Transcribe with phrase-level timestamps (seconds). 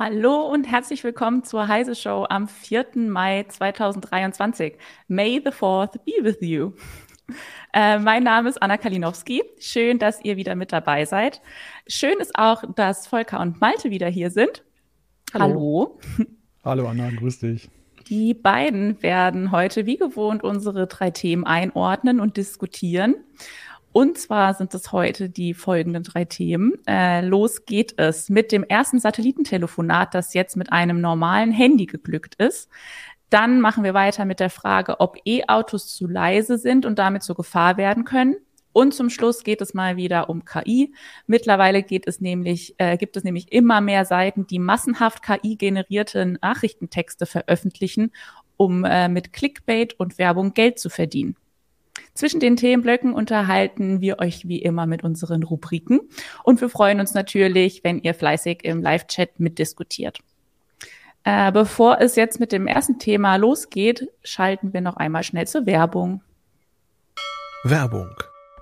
[0.00, 2.86] Hallo und herzlich willkommen zur Heise Show am 4.
[3.08, 4.74] Mai 2023.
[5.08, 6.70] May the 4th be with you.
[7.74, 9.42] Äh, mein Name ist Anna Kalinowski.
[9.58, 11.42] Schön, dass ihr wieder mit dabei seid.
[11.88, 14.62] Schön ist auch, dass Volker und Malte wieder hier sind.
[15.34, 15.98] Hallo.
[16.16, 16.28] Hallo,
[16.64, 17.68] Hallo Anna, grüß dich.
[18.08, 23.16] Die beiden werden heute wie gewohnt unsere drei Themen einordnen und diskutieren.
[23.98, 26.74] Und zwar sind es heute die folgenden drei Themen.
[26.86, 32.36] Äh, los geht es mit dem ersten Satellitentelefonat, das jetzt mit einem normalen Handy geglückt
[32.36, 32.70] ist.
[33.28, 37.34] Dann machen wir weiter mit der Frage, ob E-Autos zu leise sind und damit zur
[37.34, 38.36] Gefahr werden können.
[38.72, 40.94] Und zum Schluss geht es mal wieder um KI.
[41.26, 47.26] Mittlerweile geht es nämlich, äh, gibt es nämlich immer mehr Seiten, die massenhaft KI-generierte Nachrichtentexte
[47.26, 48.12] veröffentlichen,
[48.56, 51.34] um äh, mit Clickbait und Werbung Geld zu verdienen.
[52.14, 56.00] Zwischen den Themenblöcken unterhalten wir euch wie immer mit unseren Rubriken
[56.44, 60.18] und wir freuen uns natürlich, wenn ihr fleißig im Live-Chat mitdiskutiert.
[61.24, 65.66] Äh, bevor es jetzt mit dem ersten Thema losgeht, schalten wir noch einmal schnell zur
[65.66, 66.22] Werbung.
[67.64, 68.10] Werbung.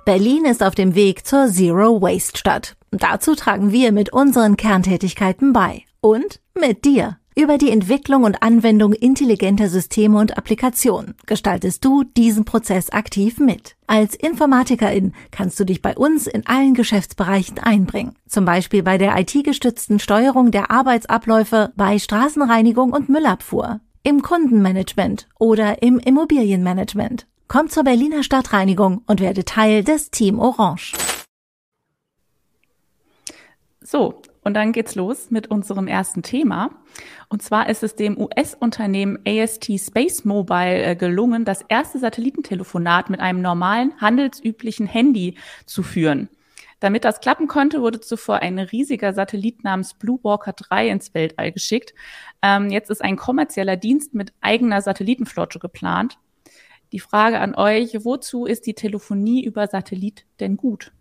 [0.04, 2.76] Berlin ist auf dem Weg zur Zero Waste Stadt.
[2.92, 5.82] Dazu tragen wir mit unseren Kerntätigkeiten bei.
[6.00, 7.18] Und mit dir.
[7.38, 13.76] Über die Entwicklung und Anwendung intelligenter Systeme und Applikationen gestaltest du diesen Prozess aktiv mit.
[13.86, 18.14] Als Informatikerin kannst du dich bei uns in allen Geschäftsbereichen einbringen.
[18.26, 25.82] Zum Beispiel bei der IT-gestützten Steuerung der Arbeitsabläufe bei Straßenreinigung und Müllabfuhr, im Kundenmanagement oder
[25.82, 27.26] im Immobilienmanagement.
[27.48, 30.94] Komm zur Berliner Stadtreinigung und werde Teil des Team Orange.
[33.82, 36.70] So, und dann geht's los mit unserem ersten Thema.
[37.28, 43.18] Und zwar ist es dem US-Unternehmen AST Space Mobile äh, gelungen, das erste Satellitentelefonat mit
[43.18, 46.28] einem normalen, handelsüblichen Handy zu führen.
[46.78, 51.50] Damit das klappen konnte, wurde zuvor ein riesiger Satellit namens Blue Walker 3 ins Weltall
[51.50, 51.92] geschickt.
[52.40, 56.18] Ähm, jetzt ist ein kommerzieller Dienst mit eigener Satellitenflotte geplant.
[56.92, 60.92] Die Frage an euch, wozu ist die Telefonie über Satellit denn gut?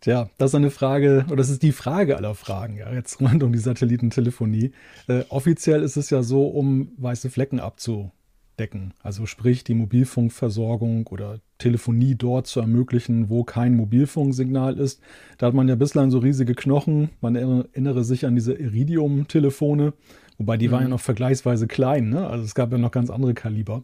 [0.00, 3.42] Tja, das ist eine Frage, oder das ist die Frage aller Fragen, ja, jetzt rund
[3.42, 4.70] um die Satellitentelefonie.
[5.08, 8.94] Äh, offiziell ist es ja so, um weiße Flecken abzudecken.
[9.02, 15.00] Also sprich, die Mobilfunkversorgung oder Telefonie dort zu ermöglichen, wo kein Mobilfunksignal ist.
[15.36, 17.10] Da hat man ja bislang so riesige Knochen.
[17.20, 19.94] Man erinnere sich an diese Iridium-Telefone,
[20.38, 20.72] wobei die mhm.
[20.72, 22.10] waren ja noch vergleichsweise klein.
[22.10, 22.24] Ne?
[22.28, 23.82] Also es gab ja noch ganz andere Kaliber.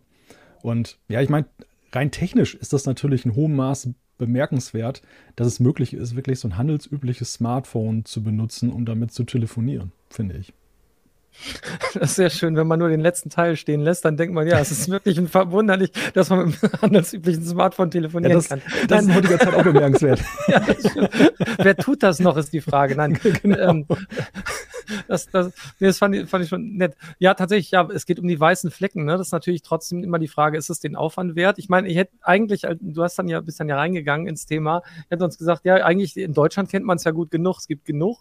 [0.62, 1.46] Und ja, ich meine,
[1.92, 5.02] rein technisch ist das natürlich in hohem Maße bemerkenswert,
[5.36, 9.92] dass es möglich ist, wirklich so ein handelsübliches Smartphone zu benutzen, um damit zu telefonieren,
[10.08, 10.52] finde ich.
[11.94, 14.46] Das ist sehr schön, wenn man nur den letzten Teil stehen lässt, dann denkt man,
[14.46, 18.62] ja, es ist wirklich verwunderlich, dass man mit einem handelsüblichen Smartphone telefonieren ja, das, kann.
[18.88, 20.20] Das ist in heutiger Zeit auch bemerkenswert.
[20.48, 20.62] ja,
[21.58, 22.96] Wer tut das noch, ist die Frage.
[22.96, 23.58] Nein, genau.
[23.58, 23.86] ähm,
[25.08, 26.96] das, das, nee, das fand, ich, fand ich schon nett.
[27.18, 29.04] Ja, tatsächlich, ja, es geht um die weißen Flecken.
[29.04, 29.16] Ne?
[29.16, 31.58] Das ist natürlich trotzdem immer die Frage, ist es den Aufwand wert?
[31.58, 34.46] Ich meine, ich hätte eigentlich, äh, du hast dann ja, bist dann ja reingegangen ins
[34.46, 37.58] Thema, hätte uns gesagt, ja, eigentlich in Deutschland kennt man es ja gut genug.
[37.58, 38.18] Es gibt genug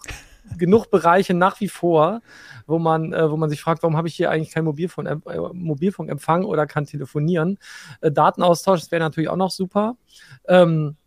[0.57, 2.21] genug Bereiche nach wie vor,
[2.67, 5.37] wo man, äh, wo man sich fragt, warum habe ich hier eigentlich kein Mobilfunk, äh,
[5.53, 7.57] Mobilfunkempfang oder kann telefonieren.
[8.01, 9.95] Äh, Datenaustausch, das wäre natürlich auch noch super.
[10.47, 10.97] Ähm,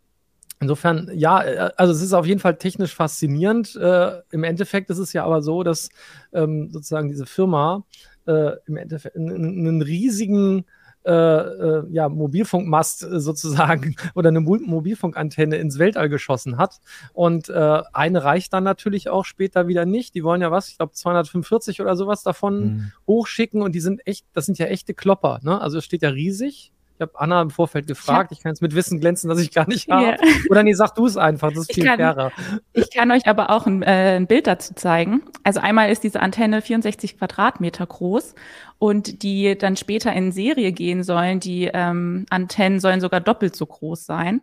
[0.60, 3.76] Insofern, ja, äh, also es ist auf jeden Fall technisch faszinierend.
[3.76, 5.90] Äh, Im Endeffekt ist es ja aber so, dass
[6.32, 7.84] ähm, sozusagen diese Firma
[8.26, 10.64] äh, im Endeffekt einen, riesigen
[11.04, 16.80] äh, äh, ja, Mobilfunkmast äh, sozusagen oder eine Mobilfunkantenne ins Weltall geschossen hat.
[17.12, 20.14] Und äh, eine reicht dann natürlich auch später wieder nicht.
[20.14, 22.92] Die wollen ja was, ich glaube 245 oder sowas davon mhm.
[23.06, 25.38] hochschicken und die sind echt, das sind ja echte Klopper.
[25.42, 25.60] Ne?
[25.60, 26.72] Also es steht ja riesig.
[26.96, 28.32] Ich habe Anna im Vorfeld gefragt.
[28.32, 30.06] Ich kann jetzt mit Wissen glänzen, dass ich gar nicht habe.
[30.06, 30.18] Yeah.
[30.48, 31.50] Oder nee, sag du es einfach.
[31.50, 32.32] Das ist viel ich kann, fairer.
[32.72, 35.22] Ich kann euch aber auch ein, äh, ein, Bild dazu zeigen.
[35.44, 38.34] Also einmal ist diese Antenne 64 Quadratmeter groß
[38.78, 41.38] und die dann später in Serie gehen sollen.
[41.38, 44.40] Die ähm, Antennen sollen sogar doppelt so groß sein.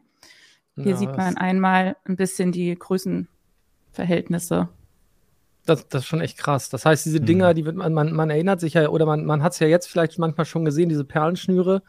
[0.75, 4.69] Hier ja, sieht man einmal ein bisschen die Größenverhältnisse.
[5.65, 6.69] Das, das ist schon echt krass.
[6.69, 7.55] Das heißt, diese Dinger, mhm.
[7.55, 9.87] die wird man, man, man erinnert sich ja, oder man, man hat es ja jetzt
[9.87, 11.83] vielleicht manchmal schon gesehen, diese Perlenschnüre,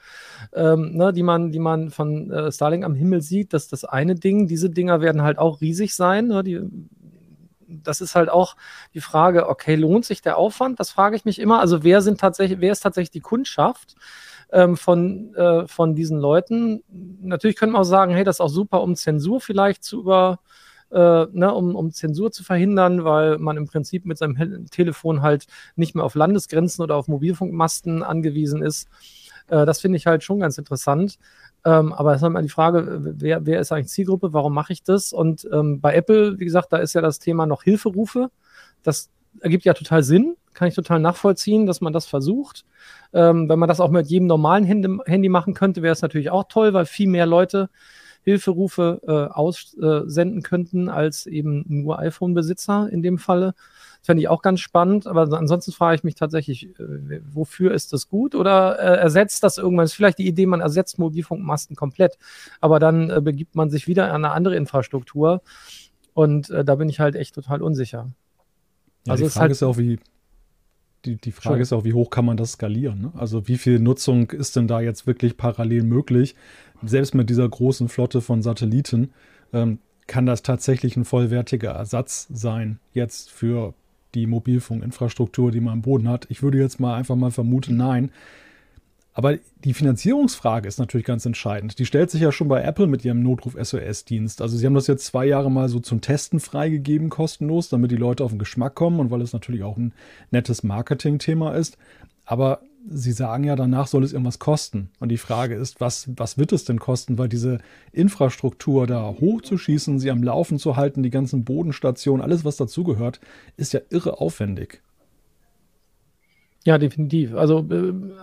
[0.53, 3.85] ähm, ne, die man, die man von äh, Starlink am Himmel sieht, das ist das
[3.85, 4.47] eine Ding.
[4.47, 6.29] Diese Dinger werden halt auch riesig sein.
[6.29, 6.61] Ne, die,
[7.67, 8.57] das ist halt auch
[8.95, 10.79] die Frage, okay, lohnt sich der Aufwand?
[10.79, 11.59] Das frage ich mich immer.
[11.59, 13.97] Also wer sind tatsächlich, wer ist tatsächlich die Kundschaft?
[14.53, 16.85] Ähm, von, äh, von diesen Leuten.
[17.23, 20.39] Natürlich könnte man auch sagen, hey, das ist auch super, um Zensur vielleicht zu über,
[20.95, 25.47] äh, ne, um, um Zensur zu verhindern, weil man im Prinzip mit seinem Telefon halt
[25.77, 28.89] nicht mehr auf Landesgrenzen oder auf Mobilfunkmasten angewiesen ist.
[29.49, 31.19] Äh, das finde ich halt schon ganz interessant.
[31.65, 34.73] Ähm, aber es ist halt mal die Frage, wer, wer ist eigentlich Zielgruppe, warum mache
[34.73, 35.13] ich das?
[35.13, 38.31] Und ähm, bei Apple, wie gesagt, da ist ja das Thema noch Hilferufe.
[38.83, 39.11] Das
[39.41, 42.65] ergibt ja total Sinn, kann ich total nachvollziehen, dass man das versucht.
[43.13, 46.31] Ähm, wenn man das auch mit jedem normalen Handy, Handy machen könnte, wäre es natürlich
[46.31, 47.69] auch toll, weil viel mehr Leute
[48.25, 53.55] Hilferufe äh, aussenden könnten als eben nur iPhone-Besitzer in dem Falle.
[53.99, 57.93] Das fände ich auch ganz spannend, aber ansonsten frage ich mich tatsächlich, äh, wofür ist
[57.93, 59.85] das gut oder äh, ersetzt das irgendwann?
[59.85, 62.19] Ist vielleicht die Idee, man ersetzt Mobilfunkmasten komplett,
[62.61, 65.43] aber dann äh, begibt man sich wieder an eine andere Infrastruktur
[66.15, 68.11] und äh, da bin ich halt echt total unsicher.
[69.07, 69.99] Ja, also die Frage ist, halt, ist auch, wie,
[71.05, 73.03] die, die Frage ist auch, wie hoch kann man das skalieren?
[73.03, 73.13] Ne?
[73.15, 76.35] Also wie viel Nutzung ist denn da jetzt wirklich parallel möglich?
[76.85, 79.13] Selbst mit dieser großen Flotte von Satelliten
[79.53, 83.75] ähm, kann das tatsächlich ein vollwertiger Ersatz sein jetzt für
[84.15, 86.27] die Mobilfunkinfrastruktur, die man am Boden hat.
[86.31, 88.11] Ich würde jetzt mal einfach mal vermuten, nein.
[89.17, 91.79] Aber die Finanzierungsfrage ist natürlich ganz entscheidend.
[91.79, 94.43] Die stellt sich ja schon bei Apple mit ihrem Notruf-SOS-Dienst.
[94.43, 97.97] Also sie haben das jetzt zwei Jahre mal so zum Testen freigegeben, kostenlos, damit die
[97.97, 99.95] Leute auf den Geschmack kommen und weil es natürlich auch ein
[100.33, 101.79] nettes Marketing-Thema ist.
[102.25, 104.91] Aber sie sagen ja, danach soll es irgendwas kosten.
[104.99, 107.17] Und die Frage ist, was, was wird es denn kosten?
[107.17, 107.59] Weil diese
[107.93, 113.21] Infrastruktur da hochzuschießen, sie am Laufen zu halten, die ganzen Bodenstationen, alles, was dazugehört,
[113.57, 114.83] ist ja irre aufwendig.
[116.67, 117.35] Ja, definitiv.
[117.35, 117.67] Also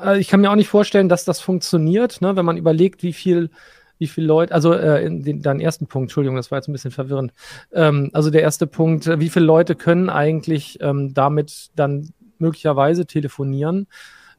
[0.03, 3.13] äh, ich kann mir auch nicht vorstellen, dass das funktioniert, ne, wenn man überlegt, wie
[3.13, 3.49] viel
[3.99, 6.71] wie viele Leute, also äh, in den, deinen ersten Punkt, Entschuldigung, das war jetzt ein
[6.71, 7.33] bisschen verwirrend.
[7.71, 12.09] Ähm, also der erste Punkt, wie viele Leute können eigentlich ähm, damit dann
[12.39, 13.85] möglicherweise telefonieren?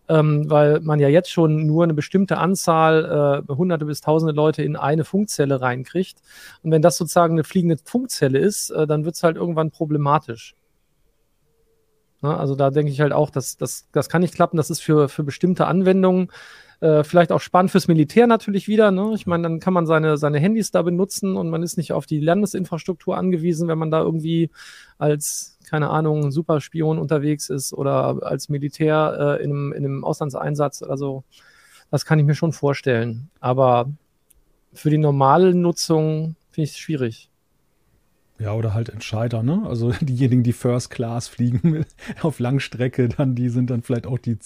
[0.09, 4.65] Ähm, weil man ja jetzt schon nur eine bestimmte Anzahl, äh, hunderte bis tausende Leute
[4.65, 6.19] in eine Funkzelle reinkriegt.
[6.63, 10.57] Und wenn das sozusagen eine fliegende Funkzelle ist, äh, dann wird es halt irgendwann problematisch.
[12.23, 12.37] Ne?
[12.37, 14.57] Also da denke ich halt auch, dass das, das kann nicht klappen.
[14.57, 16.31] Das ist für, für bestimmte Anwendungen
[16.81, 18.91] äh, vielleicht auch spannend fürs Militär natürlich wieder.
[18.91, 19.13] Ne?
[19.15, 22.07] Ich meine, dann kann man seine, seine Handys da benutzen und man ist nicht auf
[22.07, 24.51] die Landesinfrastruktur angewiesen, wenn man da irgendwie
[24.99, 30.83] als, keine Ahnung, Superspion unterwegs ist oder als Militär äh, in, einem, in einem Auslandseinsatz.
[30.83, 31.25] Also
[31.91, 33.31] das kann ich mir schon vorstellen.
[33.41, 33.91] Aber
[34.73, 37.31] für die normale Nutzung finde ich es schwierig.
[38.39, 39.63] Ja, oder halt Entscheider, ne?
[39.67, 41.85] Also diejenigen, die First Class fliegen
[42.23, 44.37] auf Langstrecke, dann, die sind dann vielleicht auch die,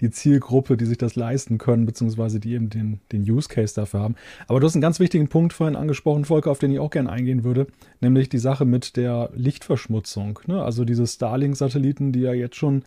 [0.00, 4.00] die Zielgruppe, die sich das leisten können, beziehungsweise die eben den, den Use Case dafür
[4.00, 4.16] haben.
[4.48, 7.10] Aber du hast einen ganz wichtigen Punkt vorhin angesprochen, Volker, auf den ich auch gerne
[7.10, 7.68] eingehen würde,
[8.00, 10.40] nämlich die Sache mit der Lichtverschmutzung.
[10.46, 10.62] Ne?
[10.62, 12.84] Also diese Starlink-Satelliten, die ja jetzt schon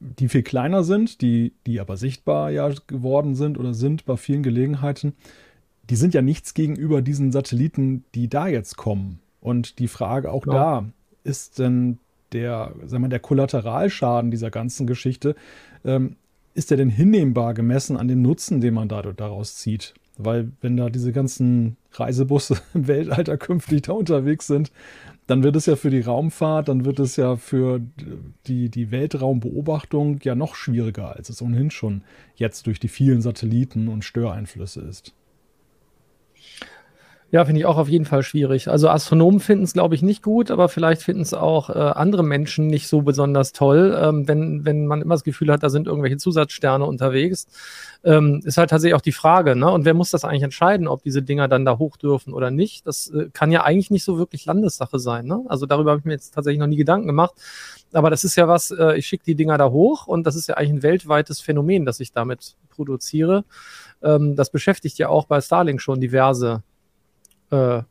[0.00, 4.42] die viel kleiner sind, die, die aber sichtbar ja geworden sind oder sind bei vielen
[4.42, 5.14] Gelegenheiten,
[5.88, 9.20] die sind ja nichts gegenüber diesen Satelliten, die da jetzt kommen.
[9.44, 10.52] Und die Frage auch ja.
[10.52, 10.84] da,
[11.22, 11.98] ist denn
[12.32, 15.36] der, sagen wir, der Kollateralschaden dieser ganzen Geschichte,
[15.84, 16.16] ähm,
[16.54, 19.92] ist der denn hinnehmbar gemessen an dem Nutzen, den man daraus zieht?
[20.16, 24.72] Weil wenn da diese ganzen Reisebusse im Weltalter künftig da unterwegs sind,
[25.26, 27.82] dann wird es ja für die Raumfahrt, dann wird es ja für
[28.46, 32.00] die, die Weltraumbeobachtung ja noch schwieriger, als es ohnehin schon
[32.34, 35.12] jetzt durch die vielen Satelliten und Störeinflüsse ist.
[37.34, 38.68] Ja, finde ich auch auf jeden Fall schwierig.
[38.68, 42.22] Also Astronomen finden es, glaube ich, nicht gut, aber vielleicht finden es auch äh, andere
[42.22, 45.88] Menschen nicht so besonders toll, ähm, wenn, wenn man immer das Gefühl hat, da sind
[45.88, 47.48] irgendwelche Zusatzsterne unterwegs.
[48.04, 49.68] Ähm, ist halt tatsächlich auch die Frage, ne?
[49.68, 52.86] Und wer muss das eigentlich entscheiden, ob diese Dinger dann da hoch dürfen oder nicht?
[52.86, 55.42] Das äh, kann ja eigentlich nicht so wirklich Landessache sein, ne?
[55.48, 57.34] Also darüber habe ich mir jetzt tatsächlich noch nie Gedanken gemacht.
[57.92, 60.46] Aber das ist ja was, äh, ich schicke die Dinger da hoch und das ist
[60.46, 63.44] ja eigentlich ein weltweites Phänomen, das ich damit produziere.
[64.04, 66.62] Ähm, das beschäftigt ja auch bei Starlink schon diverse
[67.50, 67.82] äh,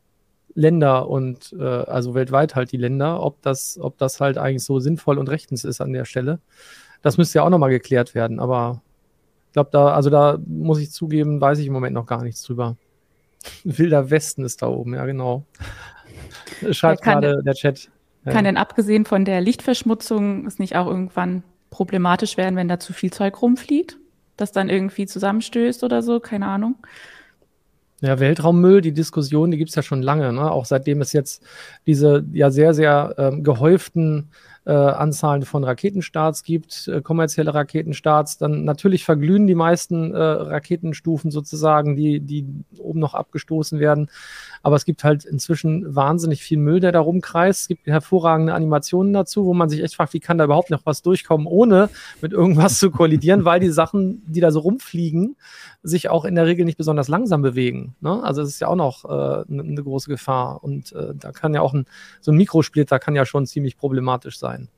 [0.54, 4.78] Länder und äh, also weltweit halt die Länder, ob das, ob das halt eigentlich so
[4.78, 6.38] sinnvoll und rechtens ist an der Stelle.
[7.02, 8.82] Das müsste ja auch nochmal geklärt werden, aber
[9.48, 12.42] ich glaube, da, also da muss ich zugeben, weiß ich im Moment noch gar nichts
[12.42, 12.76] drüber.
[13.64, 15.44] Wilder Westen ist da oben, ja, genau.
[16.70, 17.90] Schreibt gerade der Chat.
[18.24, 22.92] Kann denn abgesehen von der Lichtverschmutzung es nicht auch irgendwann problematisch werden, wenn da zu
[22.92, 23.98] viel Zeug rumfliegt?
[24.36, 26.20] Das dann irgendwie zusammenstößt oder so?
[26.20, 26.76] Keine Ahnung.
[28.04, 30.50] Ja, Weltraummüll, die Diskussion, die gibt es ja schon lange, ne?
[30.50, 31.42] auch seitdem es jetzt
[31.86, 34.28] diese ja sehr, sehr ähm, gehäuften
[34.66, 41.30] äh, Anzahlen von Raketenstarts gibt, äh, kommerzielle Raketenstarts, dann natürlich verglühen die meisten äh, Raketenstufen
[41.30, 42.46] sozusagen, die, die
[42.78, 44.10] oben noch abgestoßen werden.
[44.64, 47.62] Aber es gibt halt inzwischen wahnsinnig viel Müll, der da rumkreist.
[47.62, 50.80] Es gibt hervorragende Animationen dazu, wo man sich echt fragt, wie kann da überhaupt noch
[50.84, 51.90] was durchkommen, ohne
[52.22, 55.36] mit irgendwas zu kollidieren, weil die Sachen, die da so rumfliegen,
[55.82, 57.94] sich auch in der Regel nicht besonders langsam bewegen.
[58.00, 58.22] Ne?
[58.24, 60.64] Also es ist ja auch noch äh, eine, eine große Gefahr.
[60.64, 61.84] Und äh, da kann ja auch ein,
[62.22, 64.68] so ein Mikrosplitter kann ja schon ziemlich problematisch sein.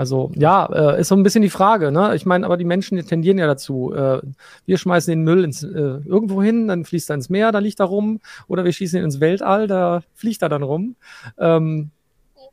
[0.00, 1.92] Also ja, äh, ist so ein bisschen die Frage.
[1.92, 2.16] Ne?
[2.16, 3.92] Ich meine, aber die Menschen die tendieren ja dazu.
[3.92, 4.22] Äh,
[4.64, 7.80] wir schmeißen den Müll ins, äh, irgendwo hin, dann fließt er ins Meer, da liegt
[7.80, 8.18] er rum.
[8.48, 10.96] Oder wir schießen ihn ins Weltall, da fliegt er dann rum.
[11.36, 11.90] Ähm,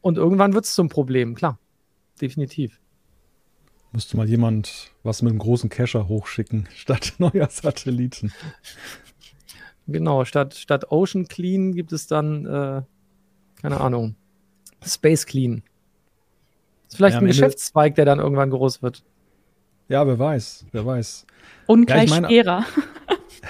[0.02, 1.58] und irgendwann wird es zum Problem, klar.
[2.20, 2.82] Definitiv.
[3.94, 8.34] Müsste mal jemand was mit einem großen Cacher hochschicken, statt neuer Satelliten.
[9.88, 12.82] Genau, statt, statt Ocean Clean gibt es dann, äh,
[13.62, 14.16] keine Ahnung,
[14.84, 15.64] Space Clean.
[16.88, 19.04] Ist vielleicht ja, ein Geschäftszweig, der dann irgendwann groß wird.
[19.90, 21.26] Ja, wer weiß, wer weiß.
[21.66, 22.66] Ungleich ja, schwerer.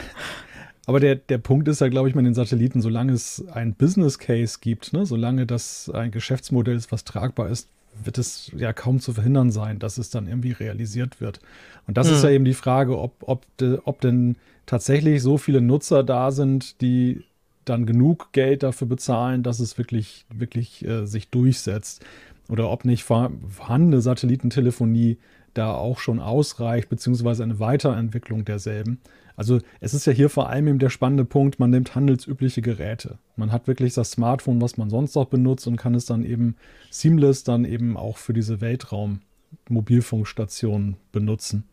[0.86, 4.20] aber der, der Punkt ist ja, glaube ich, mit den Satelliten, solange es ein Business
[4.20, 7.70] Case gibt, ne, solange das ein Geschäftsmodell ist, was tragbar ist,
[8.04, 11.40] wird es ja kaum zu verhindern sein, dass es dann irgendwie realisiert wird.
[11.88, 12.14] Und das mhm.
[12.14, 16.32] ist ja eben die Frage, ob, ob, de, ob denn tatsächlich so viele Nutzer da
[16.32, 17.24] sind, die
[17.66, 22.06] dann genug Geld dafür bezahlen, dass es wirklich, wirklich äh, sich durchsetzt
[22.50, 25.18] oder ob nicht vorhandene Satellitentelefonie
[25.54, 29.00] da auch schon ausreicht, beziehungsweise eine Weiterentwicklung derselben.
[29.36, 33.18] Also es ist ja hier vor allem eben der spannende Punkt, man nimmt handelsübliche Geräte.
[33.36, 36.56] Man hat wirklich das Smartphone, was man sonst auch benutzt und kann es dann eben
[36.90, 41.66] seamless dann eben auch für diese Weltraum-Mobilfunkstation benutzen.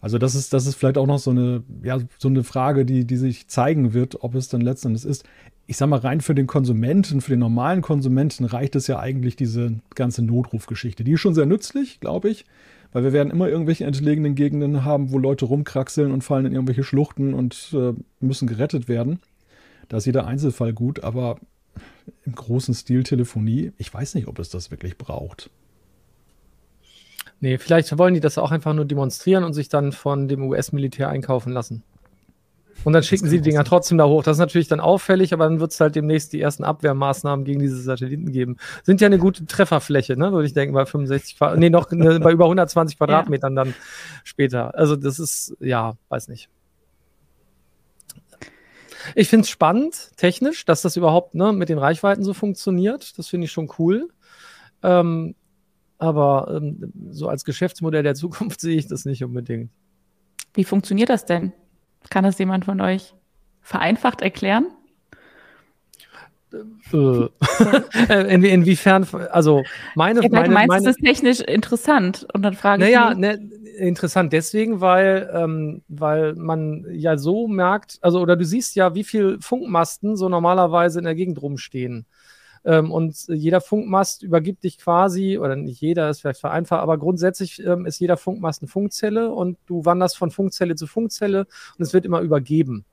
[0.00, 3.04] Also das ist, das ist vielleicht auch noch so eine, ja, so eine Frage, die,
[3.04, 5.24] die sich zeigen wird, ob es dann letztendlich ist
[5.68, 9.36] ich sag mal, rein für den Konsumenten, für den normalen Konsumenten reicht es ja eigentlich
[9.36, 11.04] diese ganze Notrufgeschichte.
[11.04, 12.46] Die ist schon sehr nützlich, glaube ich,
[12.90, 16.84] weil wir werden immer irgendwelche entlegenen Gegenden haben, wo Leute rumkraxeln und fallen in irgendwelche
[16.84, 19.20] Schluchten und äh, müssen gerettet werden.
[19.90, 21.36] Da ist jeder Einzelfall gut, aber
[22.24, 25.50] im großen Stil Telefonie, ich weiß nicht, ob es das wirklich braucht.
[27.40, 31.10] Nee, vielleicht wollen die das auch einfach nur demonstrieren und sich dann von dem US-Militär
[31.10, 31.82] einkaufen lassen.
[32.84, 34.22] Und dann schicken sie die Dinger trotzdem da hoch.
[34.22, 37.58] Das ist natürlich dann auffällig, aber dann wird es halt demnächst die ersten Abwehrmaßnahmen gegen
[37.60, 38.56] diese Satelliten geben.
[38.84, 40.32] Sind ja eine gute Trefferfläche, ne?
[40.32, 43.64] würde ich denken, bei 65, nee, noch ne, bei über 120 Quadratmetern ja.
[43.64, 43.74] dann
[44.24, 44.76] später.
[44.76, 46.48] Also das ist, ja, weiß nicht.
[49.14, 53.18] Ich finde es spannend, technisch, dass das überhaupt ne, mit den Reichweiten so funktioniert.
[53.18, 54.08] Das finde ich schon cool.
[54.82, 55.34] Ähm,
[55.98, 59.70] aber ähm, so als Geschäftsmodell der Zukunft sehe ich das nicht unbedingt.
[60.54, 61.52] Wie funktioniert das denn?
[62.10, 63.14] Kann das jemand von euch
[63.60, 64.66] vereinfacht erklären?
[66.52, 67.28] Äh,
[68.34, 69.64] in, inwiefern, also
[69.94, 73.14] meine, ja, meine, du meinst, meine, es ist technisch interessant und dann frage ich naja,
[73.14, 73.34] ne,
[73.76, 79.04] interessant deswegen, weil, ähm, weil man ja so merkt, also oder du siehst ja, wie
[79.04, 82.06] viel Funkmasten so normalerweise in der Gegend rumstehen.
[82.64, 87.64] Ähm, und jeder Funkmast übergibt dich quasi, oder nicht jeder, ist vielleicht vereinfacht, aber grundsätzlich
[87.64, 91.46] ähm, ist jeder Funkmast eine Funkzelle und du wanderst von Funkzelle zu Funkzelle
[91.76, 92.84] und es wird immer übergeben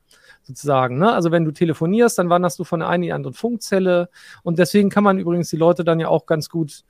[0.42, 0.98] sozusagen.
[0.98, 1.12] Ne?
[1.12, 4.08] Also wenn du telefonierst, dann wanderst du von der einen in die andere Funkzelle
[4.42, 6.84] und deswegen kann man übrigens die Leute dann ja auch ganz gut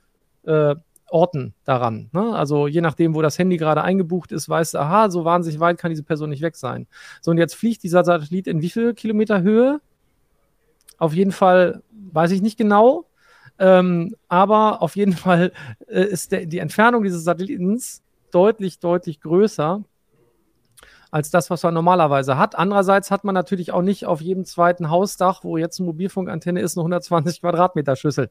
[0.45, 0.75] äh,
[1.09, 2.09] orten daran.
[2.11, 2.35] Ne?
[2.35, 5.77] Also je nachdem, wo das Handy gerade eingebucht ist, weißt du, aha, so wahnsinnig weit
[5.77, 6.87] kann diese Person nicht weg sein.
[7.21, 9.79] So und jetzt fliegt dieser Satellit in wie viel Kilometer Höhe?
[10.97, 13.05] Auf jeden Fall weiß ich nicht genau.
[13.59, 15.51] Ähm, aber auf jeden Fall
[15.87, 19.83] äh, ist der, die Entfernung dieses Satellitens deutlich, deutlich größer
[21.09, 22.57] als das, was man normalerweise hat.
[22.57, 26.77] Andererseits hat man natürlich auch nicht auf jedem zweiten Hausdach, wo jetzt eine Mobilfunkantenne ist,
[26.77, 28.29] eine 120 Quadratmeter Schüssel.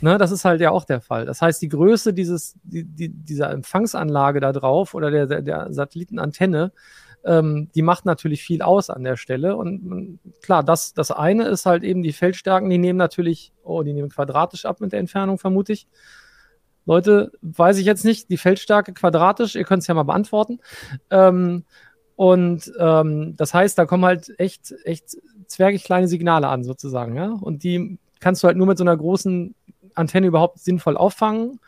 [0.00, 1.26] Ne, das ist halt ja auch der Fall.
[1.26, 5.72] Das heißt, die Größe dieses, die, die, dieser Empfangsanlage da drauf oder der, der, der
[5.72, 6.72] Satellitenantenne
[7.28, 9.56] ähm, die macht natürlich viel aus an der Stelle.
[9.56, 13.92] Und klar, das, das eine ist halt eben die Feldstärken, die nehmen natürlich, oh, die
[13.92, 15.86] nehmen quadratisch ab mit der Entfernung, vermute ich.
[16.86, 20.58] Leute, weiß ich jetzt nicht, die Feldstärke quadratisch, ihr könnt es ja mal beantworten.
[21.10, 21.64] Ähm,
[22.16, 27.14] und ähm, das heißt, da kommen halt echt, echt zwergig kleine Signale an, sozusagen.
[27.14, 27.28] Ja?
[27.28, 29.54] Und die kannst du halt nur mit so einer großen
[29.94, 31.60] Antenne überhaupt sinnvoll auffangen.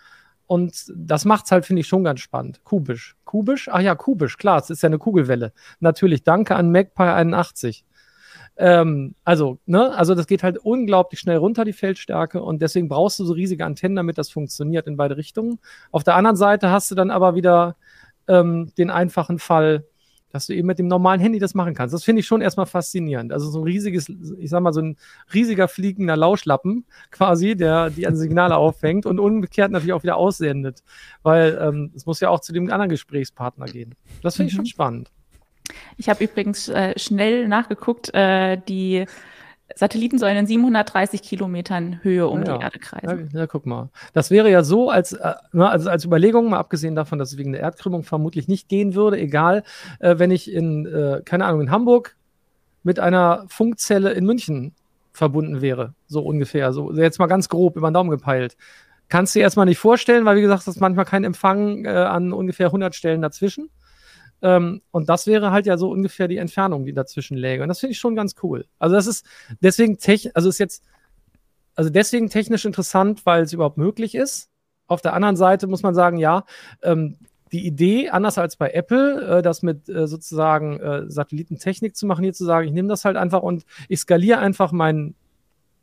[0.50, 2.64] Und das macht es halt, finde ich, schon ganz spannend.
[2.64, 3.14] Kubisch.
[3.24, 3.68] Kubisch?
[3.70, 5.52] Ach ja, kubisch, klar, es ist ja eine Kugelwelle.
[5.78, 7.84] Natürlich, danke an Magpie 81.
[8.56, 13.20] Ähm, also, ne, also das geht halt unglaublich schnell runter, die Feldstärke, und deswegen brauchst
[13.20, 15.60] du so riesige Antennen, damit das funktioniert in beide Richtungen.
[15.92, 17.76] Auf der anderen Seite hast du dann aber wieder
[18.26, 19.84] ähm, den einfachen Fall,
[20.30, 21.94] dass du eben mit dem normalen Handy das machen kannst.
[21.94, 23.32] Das finde ich schon erstmal faszinierend.
[23.32, 24.08] Also so ein riesiges,
[24.38, 24.96] ich sag mal, so ein
[25.34, 30.82] riesiger fliegender Lauschlappen quasi, der die an Signale auffängt und umgekehrt natürlich auch wieder aussendet.
[31.22, 33.94] Weil ähm, es muss ja auch zu dem anderen Gesprächspartner gehen.
[34.22, 34.58] Das finde ich mhm.
[34.58, 35.10] schon spannend.
[35.96, 39.06] Ich habe übrigens äh, schnell nachgeguckt, äh, die
[39.74, 43.30] Satelliten sollen in 730 Kilometern Höhe um ja, die Erde kreisen.
[43.32, 43.90] Ja, ja, guck mal.
[44.12, 47.52] Das wäre ja so, als, äh, also als Überlegung, mal abgesehen davon, dass es wegen
[47.52, 49.62] der Erdkrümmung vermutlich nicht gehen würde, egal,
[49.98, 52.16] äh, wenn ich in, äh, keine Ahnung, in Hamburg
[52.82, 54.74] mit einer Funkzelle in München
[55.12, 56.72] verbunden wäre, so ungefähr.
[56.72, 58.56] So jetzt mal ganz grob über den Daumen gepeilt.
[59.08, 61.88] kannst du dir erstmal nicht vorstellen, weil wie gesagt, das ist manchmal kein Empfang äh,
[61.88, 63.68] an ungefähr 100 Stellen dazwischen.
[64.42, 67.62] Ähm, und das wäre halt ja so ungefähr die Entfernung, die dazwischen läge.
[67.62, 68.66] Und das finde ich schon ganz cool.
[68.78, 69.26] Also das ist
[69.60, 70.84] deswegen tech, also ist jetzt,
[71.74, 74.50] also deswegen technisch interessant, weil es überhaupt möglich ist.
[74.86, 76.44] Auf der anderen Seite muss man sagen, ja,
[76.82, 77.16] ähm,
[77.52, 82.22] die Idee, anders als bei Apple, äh, das mit äh, sozusagen äh, Satellitentechnik zu machen,
[82.22, 85.16] hier zu sagen, ich nehme das halt einfach und ich skaliere einfach meinen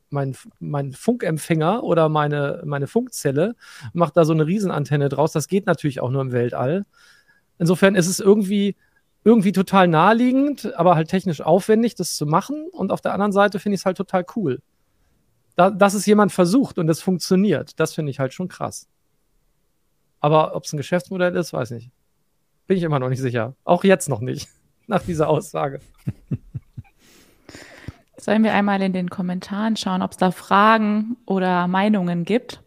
[0.10, 3.56] mein, mein Funkempfänger oder meine, meine Funkzelle,
[3.94, 5.32] mache da so eine Riesenantenne draus.
[5.32, 6.86] Das geht natürlich auch nur im Weltall.
[7.60, 8.76] Insofern ist es irgendwie,
[9.24, 12.68] irgendwie total naheliegend, aber halt technisch aufwendig, das zu machen.
[12.72, 14.62] Und auf der anderen Seite finde ich es halt total cool.
[15.56, 18.88] Da, dass es jemand versucht und es funktioniert, das finde ich halt schon krass.
[20.20, 21.92] Aber ob es ein Geschäftsmodell ist, weiß ich nicht.
[22.68, 23.56] Bin ich immer noch nicht sicher.
[23.64, 24.50] Auch jetzt noch nicht,
[24.88, 25.80] nach dieser Aussage.
[28.18, 32.62] Sollen wir einmal in den Kommentaren schauen, ob es da Fragen oder Meinungen gibt?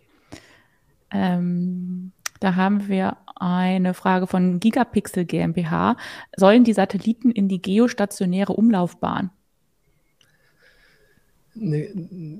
[1.10, 5.96] Ähm, da haben wir eine Frage von Gigapixel GmbH.
[6.36, 9.30] Sollen die Satelliten in die geostationäre Umlaufbahn?
[11.54, 11.90] Nee,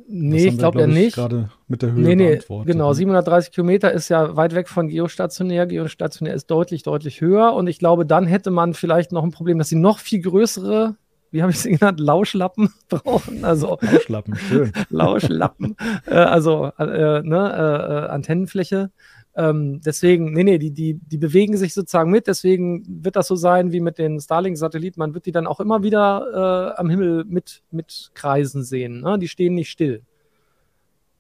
[0.09, 1.16] nee ich glaube ja nicht.
[1.16, 2.92] Gerade mit der Höhe nee, nee, genau.
[2.92, 5.66] 730 Kilometer ist ja weit weg von geostationär.
[5.66, 7.54] Geostationär ist deutlich, deutlich höher.
[7.54, 10.97] Und ich glaube, dann hätte man vielleicht noch ein Problem, dass sie noch viel größere,
[11.33, 13.45] wie habe ich sie genannt, Lauschlappen brauchen.
[13.45, 14.73] Also Lauschlappen, schön.
[14.90, 15.76] Lauschlappen.
[16.07, 18.90] äh, also äh, ne, äh, äh Antennenfläche.
[19.37, 23.37] Ähm, deswegen, nee, nee, die, die, die bewegen sich sozusagen mit, deswegen wird das so
[23.37, 24.99] sein wie mit den Starlink-Satelliten.
[24.99, 29.00] Man wird die dann auch immer wieder äh, am Himmel mit, mit kreisen sehen.
[29.02, 29.18] Ne?
[29.18, 30.02] Die stehen nicht still.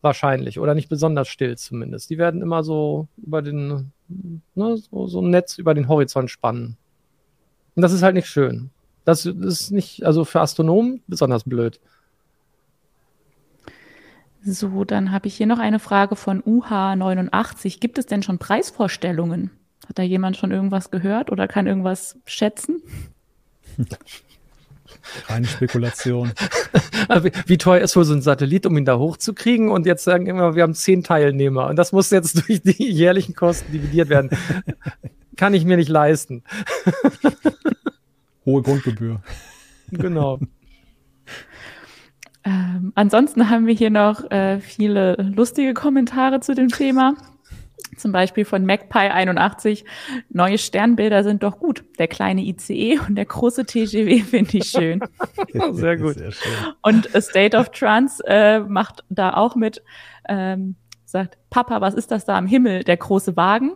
[0.00, 0.58] Wahrscheinlich.
[0.58, 2.10] Oder nicht besonders still zumindest.
[2.10, 3.92] Die werden immer so über den,
[4.54, 6.76] ne, so, so ein Netz über den Horizont spannen.
[7.76, 8.70] Und das ist halt nicht schön.
[9.04, 11.80] Das ist nicht, also für Astronomen besonders blöd.
[14.42, 17.78] So, dann habe ich hier noch eine Frage von UH89.
[17.78, 19.50] Gibt es denn schon Preisvorstellungen?
[19.86, 22.82] Hat da jemand schon irgendwas gehört oder kann irgendwas schätzen?
[25.28, 26.32] Reine Spekulation.
[27.46, 29.70] Wie teuer ist wohl so ein Satellit, um ihn da hochzukriegen?
[29.70, 33.34] Und jetzt sagen immer, wir haben zehn Teilnehmer und das muss jetzt durch die jährlichen
[33.34, 34.30] Kosten dividiert werden.
[35.36, 36.44] Kann ich mir nicht leisten.
[38.44, 39.22] Hohe Grundgebühr.
[39.90, 40.38] Genau.
[42.44, 47.14] Ähm, ansonsten haben wir hier noch äh, viele lustige Kommentare zu dem Thema.
[47.96, 49.84] Zum Beispiel von MacPie81.
[50.30, 51.84] Neue Sternbilder sind doch gut.
[51.98, 55.00] Der kleine ICE und der große TGW finde ich schön.
[55.72, 56.16] Sehr gut.
[56.16, 56.32] Sehr
[56.82, 59.82] und A State of Trance äh, macht da auch mit,
[60.28, 62.84] ähm, sagt, Papa, was ist das da am Himmel?
[62.84, 63.72] Der große Wagen?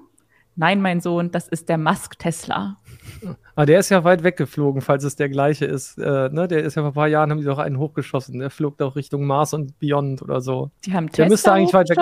[0.56, 2.78] Nein, mein Sohn, das ist der Musk Tesla.
[3.22, 5.98] Aber ah, der ist ja weit weggeflogen, falls es der gleiche ist.
[5.98, 6.48] Äh, ne?
[6.48, 8.38] Der ist ja vor ein paar Jahren, haben die doch einen hochgeschossen.
[8.38, 10.70] Der flog doch Richtung Mars und Beyond oder so.
[10.84, 11.98] Die haben Tesla der müsste eigentlich weit weg.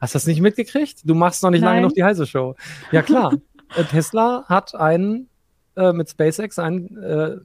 [0.00, 1.00] Hast du das nicht mitgekriegt?
[1.04, 1.76] Du machst noch nicht Nein.
[1.76, 2.54] lange noch die heiße Show.
[2.92, 3.34] Ja, klar.
[3.76, 5.28] Äh, Tesla hat einen
[5.74, 7.36] äh, mit SpaceX einen, äh,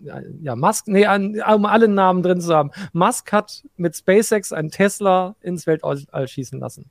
[0.42, 2.72] ja, Musk, nee, einen, um alle Namen drin zu haben.
[2.94, 6.90] Musk hat mit SpaceX einen Tesla ins Weltall schießen lassen.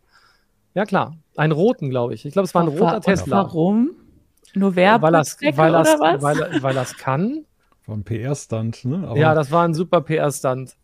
[0.75, 1.17] Ja, klar.
[1.37, 2.25] Einen roten, glaube ich.
[2.25, 3.37] Ich glaube, es war ein roter Tesla.
[3.37, 3.91] Warum?
[4.59, 6.23] Nur Werbung weil das, weil das, oder was?
[6.23, 7.45] Weil, weil das kann.
[7.87, 9.07] War ein PR-Stunt, ne?
[9.09, 10.77] Aber, ja, das war ein super PR-Stunt.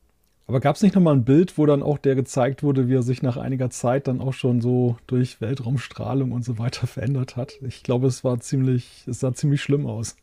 [0.46, 3.02] Aber gab es nicht nochmal ein Bild, wo dann auch der gezeigt wurde, wie er
[3.02, 7.54] sich nach einiger Zeit dann auch schon so durch Weltraumstrahlung und so weiter verändert hat?
[7.62, 10.16] Ich glaube, es war ziemlich, es sah ziemlich schlimm aus.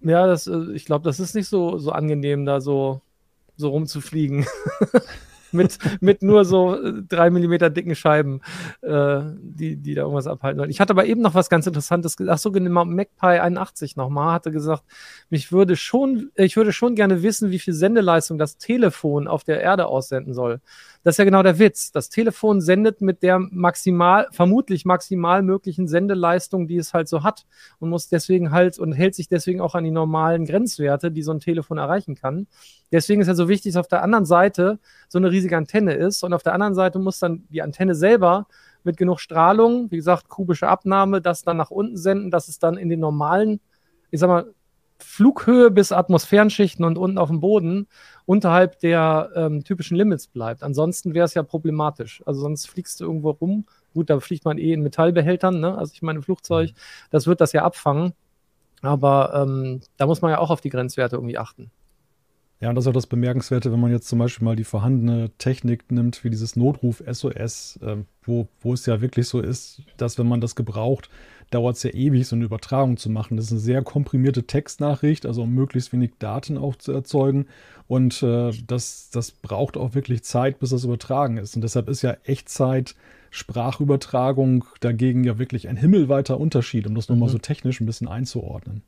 [0.00, 3.00] Ja, das, äh, ich glaube, das ist nicht so, so angenehm, da so,
[3.56, 4.46] so rumzufliegen.
[5.52, 8.40] mit, mit nur so äh, drei Millimeter dicken Scheiben,
[8.82, 10.70] äh, die, die da irgendwas abhalten sollen.
[10.70, 12.16] Ich hatte aber eben noch was ganz Interessantes.
[12.26, 14.82] Ach so, genau, MacPie 81 nochmal hatte gesagt,
[15.30, 19.60] mich würde schon, ich würde schon gerne wissen, wie viel Sendeleistung das Telefon auf der
[19.60, 20.60] Erde aussenden soll.
[21.04, 21.92] Das ist ja genau der Witz.
[21.92, 27.46] Das Telefon sendet mit der maximal, vermutlich maximal möglichen Sendeleistung, die es halt so hat
[27.78, 31.32] und muss deswegen halt und hält sich deswegen auch an die normalen Grenzwerte, die so
[31.32, 32.46] ein Telefon erreichen kann.
[32.90, 36.24] Deswegen ist ja so wichtig, dass auf der anderen Seite so eine riesige Antenne ist
[36.24, 38.46] und auf der anderen Seite muss dann die Antenne selber
[38.82, 42.76] mit genug Strahlung, wie gesagt, kubische Abnahme, das dann nach unten senden, dass es dann
[42.76, 43.60] in den normalen,
[44.10, 44.52] ich sag mal,
[44.98, 47.86] Flughöhe bis Atmosphärenschichten und unten auf dem Boden
[48.26, 50.62] unterhalb der ähm, typischen Limits bleibt.
[50.62, 52.22] Ansonsten wäre es ja problematisch.
[52.26, 53.66] Also sonst fliegst du irgendwo rum.
[53.94, 55.76] Gut, da fliegt man eh in Metallbehältern, ne?
[55.76, 56.72] Also ich meine, Flugzeug,
[57.10, 58.12] das wird das ja abfangen.
[58.82, 61.70] Aber ähm, da muss man ja auch auf die Grenzwerte irgendwie achten.
[62.60, 65.30] Ja, und das ist auch das Bemerkenswerte, wenn man jetzt zum Beispiel mal die vorhandene
[65.38, 70.18] Technik nimmt, wie dieses Notruf SOS, äh, wo, wo es ja wirklich so ist, dass
[70.18, 71.08] wenn man das gebraucht,
[71.50, 73.36] dauert es ja ewig, so eine Übertragung zu machen.
[73.36, 77.46] Das ist eine sehr komprimierte Textnachricht, also um möglichst wenig Daten auch zu erzeugen.
[77.86, 81.56] Und äh, das, das braucht auch wirklich Zeit, bis das übertragen ist.
[81.56, 82.94] Und deshalb ist ja Echtzeit
[83.30, 87.16] Sprachübertragung dagegen ja wirklich ein himmelweiter Unterschied, um das mhm.
[87.16, 88.82] nochmal so technisch ein bisschen einzuordnen.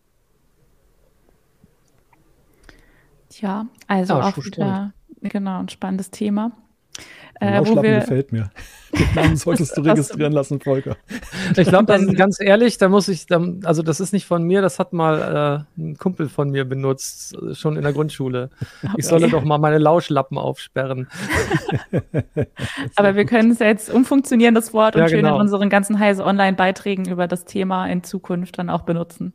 [3.29, 6.53] Tja, also ja, auch wieder, genau, ein spannendes Thema.
[7.40, 8.50] Äh, wo wir, gefällt mir.
[8.92, 10.96] Den Namen solltest du registrieren lassen, Volker.
[11.57, 13.26] Ich glaube, ist ganz ehrlich, da muss ich,
[13.64, 17.37] also das ist nicht von mir, das hat mal äh, ein Kumpel von mir benutzt,
[17.55, 18.50] schon in der Grundschule.
[18.83, 18.94] Okay.
[18.98, 21.09] Ich solle doch mal meine Lauschlappen aufsperren.
[22.96, 25.37] Aber wir können es jetzt umfunktionieren, das Wort, und ja, schön genau.
[25.37, 29.33] in unseren ganzen Heise Online-Beiträgen über das Thema in Zukunft dann auch benutzen.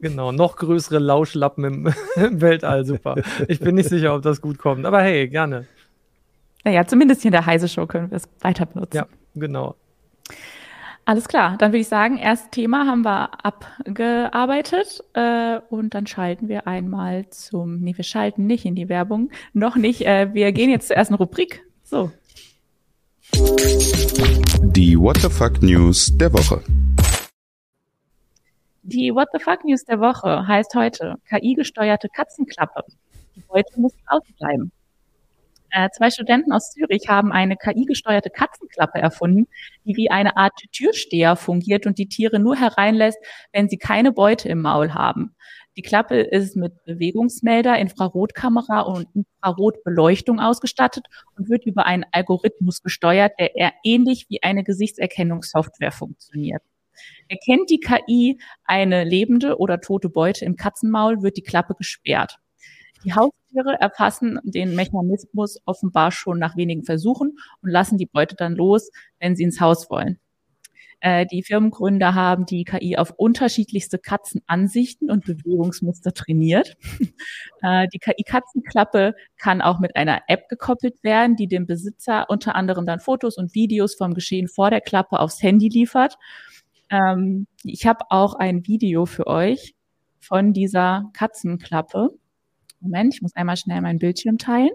[0.00, 3.16] Genau, noch größere Lauschlappen im, im Weltall, super.
[3.48, 5.66] Ich bin nicht sicher, ob das gut kommt, aber hey, gerne.
[6.68, 8.94] Naja, zumindest hier in der Heise-Show können wir es weiter benutzen.
[8.94, 9.74] Ja, genau.
[11.06, 16.46] Alles klar, dann würde ich sagen, erstes Thema haben wir abgearbeitet äh, und dann schalten
[16.50, 20.68] wir einmal zum, nee, wir schalten nicht in die Werbung, noch nicht, äh, wir gehen
[20.68, 21.64] jetzt zur ersten Rubrik.
[21.84, 22.10] So.
[23.32, 26.62] Die What the Fuck News der Woche.
[28.82, 32.84] Die What the Fuck News der Woche heißt heute KI-gesteuerte Katzenklappe.
[33.36, 34.70] Die Beute muss draußen bleiben.
[35.70, 39.46] Äh, zwei Studenten aus Zürich haben eine KI-gesteuerte Katzenklappe erfunden,
[39.84, 43.18] die wie eine Art Türsteher fungiert und die Tiere nur hereinlässt,
[43.52, 45.34] wenn sie keine Beute im Maul haben.
[45.76, 53.32] Die Klappe ist mit Bewegungsmelder, Infrarotkamera und Infrarotbeleuchtung ausgestattet und wird über einen Algorithmus gesteuert,
[53.38, 56.62] der eher ähnlich wie eine Gesichtserkennungssoftware funktioniert.
[57.28, 62.38] Erkennt die KI eine lebende oder tote Beute im Katzenmaul, wird die Klappe gesperrt.
[63.04, 68.54] Die Haustiere erfassen den Mechanismus offenbar schon nach wenigen Versuchen und lassen die Beute dann
[68.54, 70.18] los, wenn sie ins Haus wollen.
[71.00, 76.76] Äh, die Firmengründer haben die KI auf unterschiedlichste Katzenansichten und Bewegungsmuster trainiert.
[77.60, 82.86] Äh, die KI-Katzenklappe kann auch mit einer App gekoppelt werden, die dem Besitzer unter anderem
[82.86, 86.18] dann Fotos und Videos vom Geschehen vor der Klappe aufs Handy liefert.
[86.88, 89.74] Ähm, ich habe auch ein Video für euch
[90.20, 92.10] von dieser Katzenklappe.
[92.80, 94.70] Moment, ich muss einmal schnell meinen Bildschirm teilen.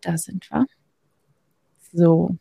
[0.00, 0.66] Da sind wir.
[1.92, 2.36] So.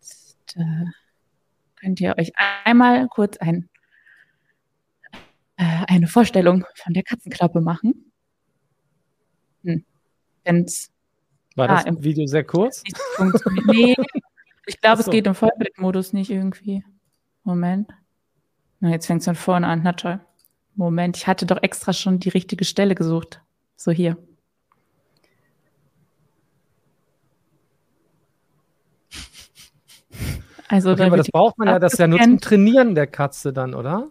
[0.00, 0.84] Jetzt, äh,
[1.76, 2.32] könnt ihr euch
[2.64, 3.70] einmal kurz ein,
[5.56, 8.12] äh, eine Vorstellung von der Katzenklappe machen.
[9.62, 9.84] Hm.
[10.44, 10.92] Wenn's,
[11.56, 12.82] War ah, das im Video sehr kurz?
[13.66, 13.94] Nee,
[14.66, 15.10] ich glaube, so.
[15.10, 16.84] es geht im Vollbildmodus nicht irgendwie.
[17.42, 17.90] Moment.
[18.80, 19.82] Na, jetzt fängt es von vorne an.
[19.82, 20.20] Na toll.
[20.76, 23.40] Moment, ich hatte doch extra schon die richtige Stelle gesucht.
[23.76, 24.16] So hier.
[30.66, 33.52] Also, okay, aber das braucht man ja, das ist ja nur zum Trainieren der Katze
[33.52, 34.08] dann, oder?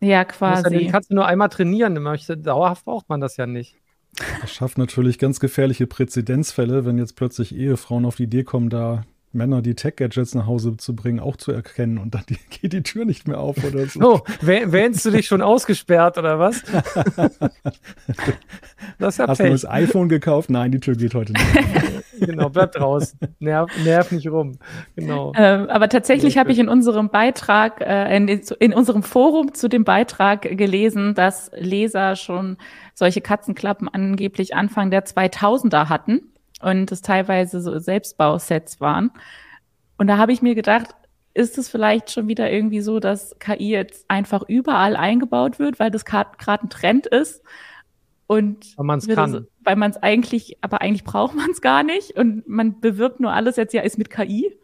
[0.00, 0.62] Ja, quasi.
[0.62, 2.38] Man muss ja die Katze nur einmal trainieren, möchte.
[2.38, 3.74] Dauerhaft braucht man das ja nicht.
[4.40, 9.02] Das schafft natürlich ganz gefährliche Präzedenzfälle, wenn jetzt plötzlich Ehefrauen auf die Idee kommen, da
[9.32, 12.82] Männer, die Tech-Gadgets nach Hause zu bringen, auch zu erkennen und dann die, geht die
[12.82, 14.00] Tür nicht mehr auf oder so.
[14.00, 16.62] Oh, wähnst du dich schon ausgesperrt oder was?
[18.98, 19.46] das ist ja Hast Pech.
[19.46, 20.50] du das iPhone gekauft?
[20.50, 21.46] Nein, die Tür geht heute nicht.
[22.20, 23.18] genau, bleib draußen.
[23.38, 24.58] Nerv, nerv nicht rum.
[24.96, 25.32] Genau.
[25.36, 29.84] Ähm, aber tatsächlich habe ich in unserem Beitrag, äh, in, in unserem Forum zu dem
[29.84, 32.56] Beitrag gelesen, dass Leser schon
[32.94, 36.22] solche Katzenklappen angeblich Anfang der 2000er hatten
[36.60, 39.10] und es teilweise so Selbstbausets waren.
[39.96, 40.94] Und da habe ich mir gedacht,
[41.34, 45.90] ist es vielleicht schon wieder irgendwie so, dass KI jetzt einfach überall eingebaut wird, weil
[45.90, 47.42] das gerade ein Trend ist?
[48.26, 49.46] Und weil man es kann.
[49.64, 53.32] weil man es eigentlich, aber eigentlich braucht man es gar nicht und man bewirbt nur
[53.32, 54.54] alles jetzt ja ist mit KI.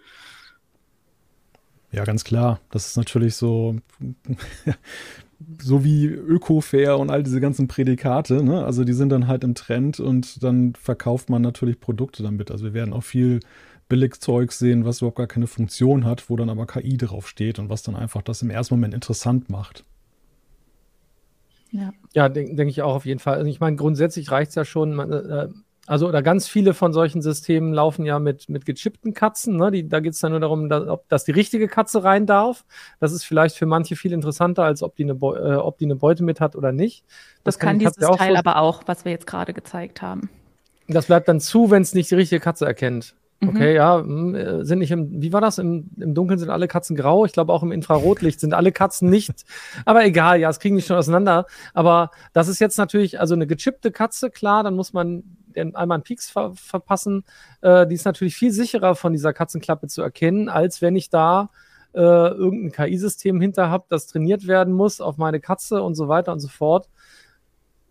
[1.91, 2.61] Ja, ganz klar.
[2.71, 3.77] Das ist natürlich so,
[5.61, 8.65] so wie Öko-Fair und all diese ganzen Prädikate, ne?
[8.65, 12.51] Also die sind dann halt im Trend und dann verkauft man natürlich Produkte damit.
[12.51, 13.41] Also wir werden auch viel
[13.89, 17.69] Billigzeug sehen, was überhaupt gar keine Funktion hat, wo dann aber KI drauf steht und
[17.69, 19.85] was dann einfach das im ersten Moment interessant macht.
[21.71, 23.35] Ja, ja denke denk ich auch auf jeden Fall.
[23.35, 25.49] Also ich meine, grundsätzlich reicht es ja schon, man, äh,
[25.87, 29.57] also oder ganz viele von solchen Systemen laufen ja mit, mit gechippten Katzen.
[29.57, 29.71] Ne?
[29.71, 32.65] Die, da geht es dann nur darum, dass, ob, dass die richtige Katze rein darf.
[33.01, 35.97] Das ist vielleicht für manche viel interessanter, als ob die eine, äh, ob die eine
[35.97, 37.05] Beute mit hat oder nicht.
[37.45, 40.31] Das, das kann, kann dieses Teil aber auch, was wir jetzt gerade gezeigt haben.
[40.89, 43.15] Das bleibt dann zu, wenn es nicht die richtige Katze erkennt.
[43.41, 43.49] Mhm.
[43.49, 45.59] Okay, ja, hm, äh, sind nicht im, wie war das?
[45.59, 47.25] Im, Im Dunkeln sind alle Katzen grau.
[47.25, 49.45] Ich glaube auch im Infrarotlicht sind alle Katzen nicht.
[49.85, 51.47] Aber egal, ja, es kriegen die schon auseinander.
[51.73, 55.25] Aber das ist jetzt natürlich, also eine gechippte Katze, klar, dann muss man
[55.57, 57.25] einmal einen Pieks ver verpassen.
[57.61, 61.51] Äh, die ist natürlich viel sicherer von dieser Katzenklappe zu erkennen, als wenn ich da
[61.95, 66.33] äh, irgendein KI-System hinter habe, das trainiert werden muss auf meine Katze und so weiter
[66.33, 66.89] und so fort.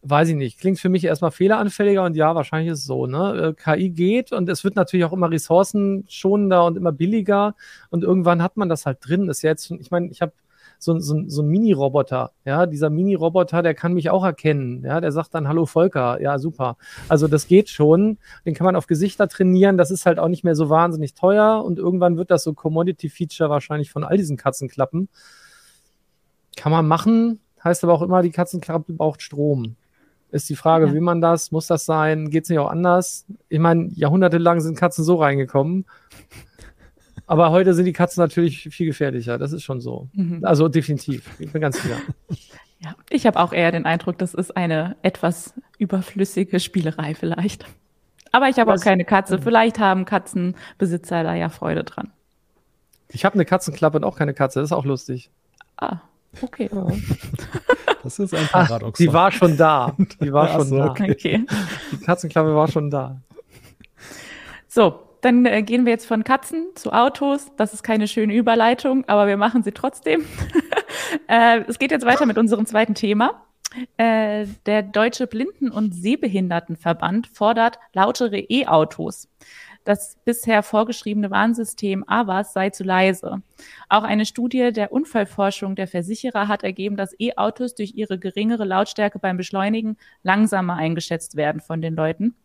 [0.06, 3.08] weiß ich nicht, klingt für mich erstmal fehleranfälliger und ja, wahrscheinlich ist es so.
[3.08, 3.56] Ne?
[3.58, 7.56] Äh, KI geht und es wird natürlich auch immer ressourcenschonender und immer billiger
[7.90, 9.30] und irgendwann hat man das halt drin.
[9.30, 10.34] ist jetzt, ich meine, ich habe
[10.84, 15.12] so, so, so ein Mini-Roboter, ja, dieser Mini-Roboter, der kann mich auch erkennen, ja, der
[15.12, 16.78] sagt dann Hallo Volker, ja, super.
[17.10, 20.44] Also das geht schon, den kann man auf Gesichter trainieren, das ist halt auch nicht
[20.44, 25.10] mehr so wahnsinnig teuer und irgendwann wird das so Commodity-Feature wahrscheinlich von all diesen Katzenklappen.
[26.56, 29.76] Kann man machen, heißt aber auch immer, die Katzenklappe braucht Strom.
[30.34, 30.94] Ist die Frage, ja.
[30.94, 31.52] will man das?
[31.52, 32.32] Muss das sein?
[32.32, 33.26] Geht es nicht auch anders?
[33.50, 35.86] Ich meine, jahrhundertelang sind Katzen so reingekommen.
[37.26, 39.38] Aber heute sind die Katzen natürlich viel gefährlicher.
[39.38, 40.10] Das ist schon so.
[40.14, 40.44] Mhm.
[40.44, 41.30] Also definitiv.
[41.40, 41.98] Ich bin ganz sicher.
[42.84, 47.66] Ja, ich habe auch eher den Eindruck, das ist eine etwas überflüssige Spielerei vielleicht.
[48.34, 49.40] Aber ich habe auch keine Katze.
[49.40, 52.12] Vielleicht haben Katzenbesitzer da ja Freude dran.
[53.08, 54.60] Ich habe eine Katzenklappe und auch keine Katze.
[54.60, 55.30] Das ist auch lustig.
[55.78, 56.00] Ah,
[56.42, 56.70] okay.
[56.74, 56.88] Ja.
[58.04, 59.00] Das ist ein Paradox.
[59.00, 59.96] Ach, die war schon da.
[60.20, 60.92] Die war schon so, da.
[60.92, 61.46] Okay.
[61.94, 63.22] Die Katzenklappe war schon da.
[64.68, 67.52] So, dann äh, gehen wir jetzt von Katzen zu Autos.
[67.56, 70.26] Das ist keine schöne Überleitung, aber wir machen sie trotzdem.
[71.28, 73.46] äh, es geht jetzt weiter mit unserem zweiten Thema.
[73.98, 79.30] Äh, der Deutsche Blinden- und Sehbehindertenverband fordert lautere E-Autos.
[79.86, 83.42] Das bisher vorgeschriebene Warnsystem AVAS sei zu leise.
[83.90, 89.20] Auch eine Studie der Unfallforschung der Versicherer hat ergeben, dass E-Autos durch ihre geringere Lautstärke
[89.20, 92.36] beim Beschleunigen langsamer eingeschätzt werden von den Leuten.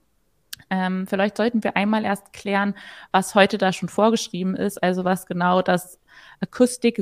[0.70, 2.74] Ähm, vielleicht sollten wir einmal erst klären,
[3.12, 5.98] was heute da schon vorgeschrieben ist, also was genau das
[6.40, 7.00] Acoustic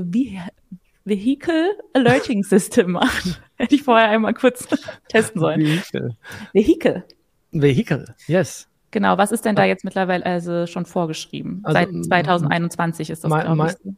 [1.04, 3.40] Vehicle Alerting System macht.
[3.56, 4.68] Hätte ich vorher einmal kurz
[5.08, 5.60] testen sollen.
[5.60, 6.16] Vehicle.
[6.52, 7.04] Vehicle.
[7.52, 8.68] Vehicle, yes.
[8.90, 11.60] Genau, was ist denn da jetzt mittlerweile also schon vorgeschrieben?
[11.64, 13.94] Also, seit 2021 ist das, glaube ich.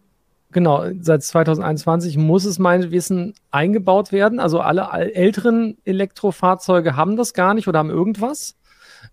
[0.51, 4.41] Genau, seit 2021 muss es meines Wissen eingebaut werden.
[4.41, 8.57] Also alle älteren Elektrofahrzeuge haben das gar nicht oder haben irgendwas.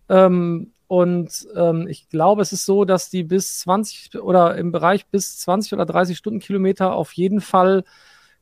[0.10, 5.08] Ähm, und ähm, ich glaube, es ist so, dass die bis 20 oder im Bereich
[5.08, 7.84] bis 20 oder 30 Stundenkilometer auf jeden Fall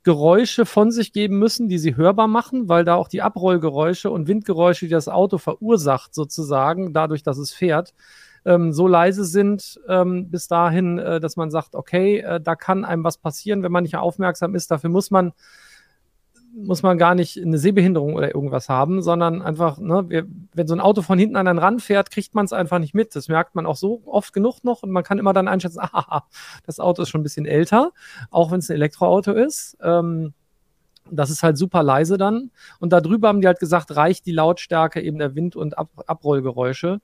[0.03, 4.27] Geräusche von sich geben müssen, die sie hörbar machen, weil da auch die Abrollgeräusche und
[4.27, 7.93] Windgeräusche, die das Auto verursacht, sozusagen, dadurch, dass es fährt,
[8.45, 12.83] ähm, so leise sind ähm, bis dahin, äh, dass man sagt, okay, äh, da kann
[12.83, 14.69] einem was passieren, wenn man nicht aufmerksam ist.
[14.69, 15.31] Dafür muss man
[16.55, 20.79] muss man gar nicht eine Sehbehinderung oder irgendwas haben, sondern einfach, ne, wenn so ein
[20.79, 23.15] Auto von hinten an einen Rand fährt, kriegt man es einfach nicht mit.
[23.15, 26.23] Das merkt man auch so oft genug noch und man kann immer dann einschätzen, ah,
[26.65, 27.91] das Auto ist schon ein bisschen älter,
[28.29, 29.77] auch wenn es ein Elektroauto ist.
[29.81, 30.33] Ähm,
[31.11, 32.51] das ist halt super leise dann.
[32.79, 37.01] Und darüber haben die halt gesagt, reicht die Lautstärke eben der Wind- und Ab Abrollgeräusche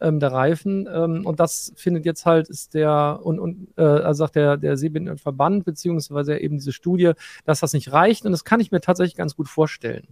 [0.00, 0.88] ähm, der Reifen.
[0.92, 4.76] Ähm, und das findet jetzt halt, ist der, und, und äh, also sagt der, der
[4.76, 7.12] Sehbehindertenverband, beziehungsweise eben diese Studie,
[7.44, 8.24] dass das nicht reicht.
[8.24, 10.08] Und das kann ich mir tatsächlich ganz gut vorstellen.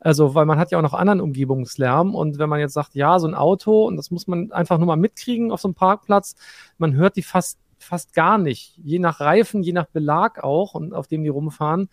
[0.00, 2.14] Also, weil man hat ja auch noch anderen Umgebungslärm.
[2.14, 4.86] Und wenn man jetzt sagt, ja, so ein Auto, und das muss man einfach nur
[4.86, 6.34] mal mitkriegen auf so einem Parkplatz,
[6.78, 8.76] man hört die fast fast gar nicht.
[8.76, 11.88] Je nach Reifen, je nach Belag auch, und auf dem die rumfahren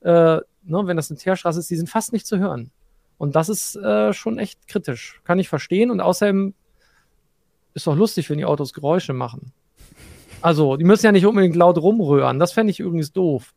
[0.00, 0.42] äh, ne,
[0.86, 2.70] wenn das eine Teerstraße ist, die sind fast nicht zu hören.
[3.16, 5.20] Und das ist äh, schon echt kritisch.
[5.24, 5.90] Kann ich verstehen.
[5.90, 6.54] Und außerdem
[7.74, 9.52] ist doch lustig, wenn die Autos Geräusche machen.
[10.40, 12.38] Also, die müssen ja nicht unbedingt laut rumrühren.
[12.38, 13.54] Das fände ich übrigens doof.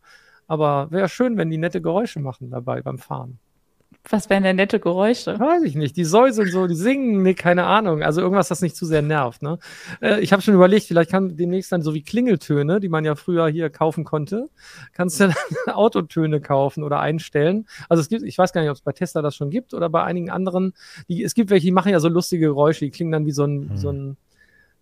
[0.48, 3.40] Aber wäre schön, wenn die nette Geräusche machen dabei beim Fahren.
[4.10, 5.40] Was wären denn nette Geräusche?
[5.40, 5.96] Weiß ich nicht.
[5.96, 8.02] Die säuseln so, die singen, nee, keine Ahnung.
[8.02, 9.44] Also irgendwas, das nicht zu sehr nervt.
[9.44, 9.60] Ne?
[10.02, 13.16] Äh, ich habe schon überlegt, vielleicht kann demnächst dann so wie Klingeltöne, die man ja
[13.16, 14.50] früher hier kaufen konnte,
[14.94, 15.36] kannst du dann
[15.76, 17.68] Autotöne kaufen oder einstellen.
[17.90, 19.90] Also es gibt, ich weiß gar nicht, ob es bei Tesla das schon gibt oder
[19.90, 20.74] bei einigen anderen.
[21.08, 23.44] Die, es gibt welche, die machen ja so lustige Geräusche, die klingen dann wie so
[23.44, 23.78] ein, hm.
[23.78, 24.18] so ein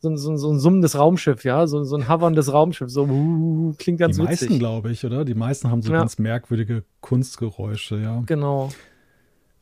[0.02, 3.04] so ein, so, ein, so ein summendes Raumschiff, ja, so, so ein hoverndes Raumschiff, so
[3.04, 5.26] uh, klingt ganz Die meisten, glaube ich, oder?
[5.26, 6.00] Die meisten haben so ja.
[6.00, 8.24] ganz merkwürdige Kunstgeräusche, ja.
[8.26, 8.70] Genau.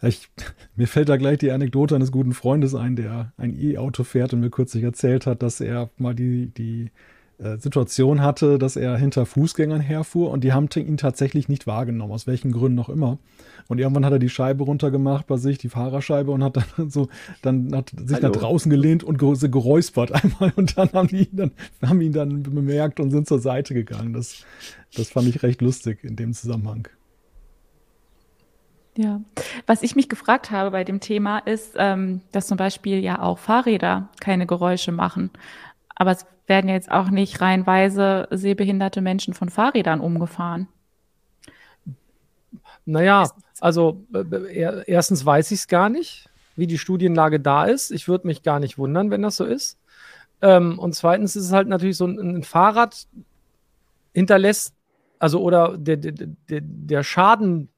[0.01, 0.29] Ich,
[0.75, 4.41] mir fällt da gleich die Anekdote eines guten Freundes ein, der ein E-Auto fährt und
[4.41, 6.91] mir kürzlich erzählt hat, dass er mal die, die
[7.39, 12.11] äh, Situation hatte, dass er hinter Fußgängern herfuhr und die haben ihn tatsächlich nicht wahrgenommen,
[12.11, 13.19] aus welchen Gründen auch immer.
[13.67, 17.09] Und irgendwann hat er die Scheibe runtergemacht bei sich, die Fahrerscheibe, und hat dann so,
[17.43, 18.31] dann hat sich Hallo.
[18.31, 21.51] da draußen gelehnt und geräuspert einmal und dann haben die ihn dann,
[21.83, 24.13] haben ihn dann bemerkt und sind zur Seite gegangen.
[24.13, 24.43] Das,
[24.95, 26.87] das fand ich recht lustig in dem Zusammenhang.
[28.97, 29.21] Ja,
[29.67, 33.37] was ich mich gefragt habe bei dem Thema ist, ähm, dass zum Beispiel ja auch
[33.37, 35.29] Fahrräder keine Geräusche machen.
[35.95, 40.67] Aber es werden jetzt auch nicht reihenweise sehbehinderte Menschen von Fahrrädern umgefahren.
[42.85, 43.29] Naja,
[43.59, 47.91] also äh, erstens weiß ich es gar nicht, wie die Studienlage da ist.
[47.91, 49.77] Ich würde mich gar nicht wundern, wenn das so ist.
[50.41, 53.07] Ähm, und zweitens ist es halt natürlich so ein, ein Fahrrad
[54.15, 54.73] hinterlässt,
[55.19, 57.69] also oder der, der, der, der Schaden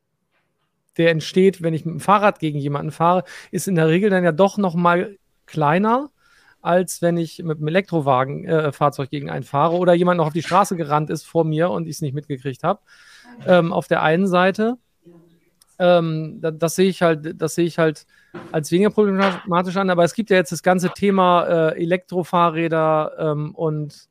[1.00, 4.24] der entsteht, wenn ich mit dem Fahrrad gegen jemanden fahre, ist in der Regel dann
[4.24, 6.12] ja doch noch mal kleiner,
[6.62, 8.72] als wenn ich mit einem Elektrowagen äh,
[9.10, 11.96] gegen einen fahre oder jemand noch auf die Straße gerannt ist vor mir und ich
[11.96, 12.82] es nicht mitgekriegt habe.
[13.48, 14.78] Ähm, auf der einen Seite,
[15.80, 18.06] ähm, das, das sehe ich halt, das sehe ich halt
[18.52, 23.56] als weniger problematisch an, aber es gibt ja jetzt das ganze Thema äh, Elektrofahrräder ähm,
[23.56, 24.10] und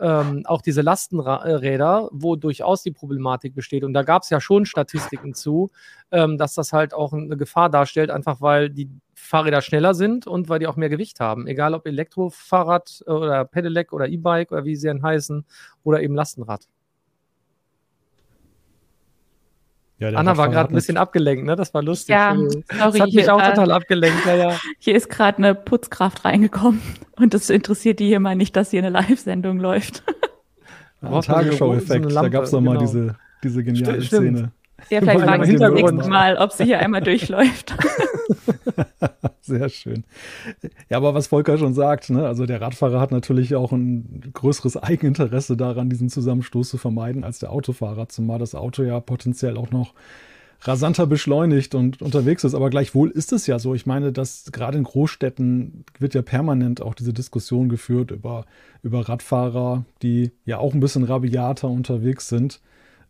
[0.00, 3.84] ähm, auch diese Lastenräder, wo durchaus die Problematik besteht.
[3.84, 5.70] Und da gab es ja schon Statistiken zu,
[6.10, 10.48] ähm, dass das halt auch eine Gefahr darstellt, einfach weil die Fahrräder schneller sind und
[10.48, 11.46] weil die auch mehr Gewicht haben.
[11.46, 15.44] Egal ob Elektrofahrrad äh, oder Pedelec oder E-Bike oder wie sie dann heißen
[15.84, 16.66] oder eben Lastenrad.
[20.00, 21.56] Ja, Anna war gerade ein bisschen abgelenkt, ne?
[21.56, 22.14] Das war lustig.
[22.14, 22.64] Ja, sorry.
[22.68, 24.24] Das hat mich auch total abgelenkt.
[24.24, 24.60] Ja, ja.
[24.78, 26.80] Hier ist gerade eine Putzkraft reingekommen
[27.16, 30.02] und das interessiert die hier mal nicht, dass hier eine Live-Sendung läuft.
[31.02, 32.80] Ein Tagesschau-Effekt, da gab es doch mal genau.
[32.80, 34.38] diese, diese geniale Stimmt.
[34.38, 34.52] Szene.
[34.88, 37.74] Ja, vielleicht fragen Sie beim nächsten Mal, ob sie hier einmal durchläuft.
[39.40, 40.04] Sehr schön.
[40.88, 44.76] Ja, aber was Volker schon sagt, ne, also der Radfahrer hat natürlich auch ein größeres
[44.76, 49.70] Eigeninteresse daran, diesen Zusammenstoß zu vermeiden, als der Autofahrer, zumal das Auto ja potenziell auch
[49.70, 49.94] noch
[50.62, 52.54] rasanter beschleunigt und unterwegs ist.
[52.54, 53.74] Aber gleichwohl ist es ja so.
[53.74, 58.44] Ich meine, dass gerade in Großstädten wird ja permanent auch diese Diskussion geführt über,
[58.82, 62.60] über Radfahrer, die ja auch ein bisschen rabiater unterwegs sind.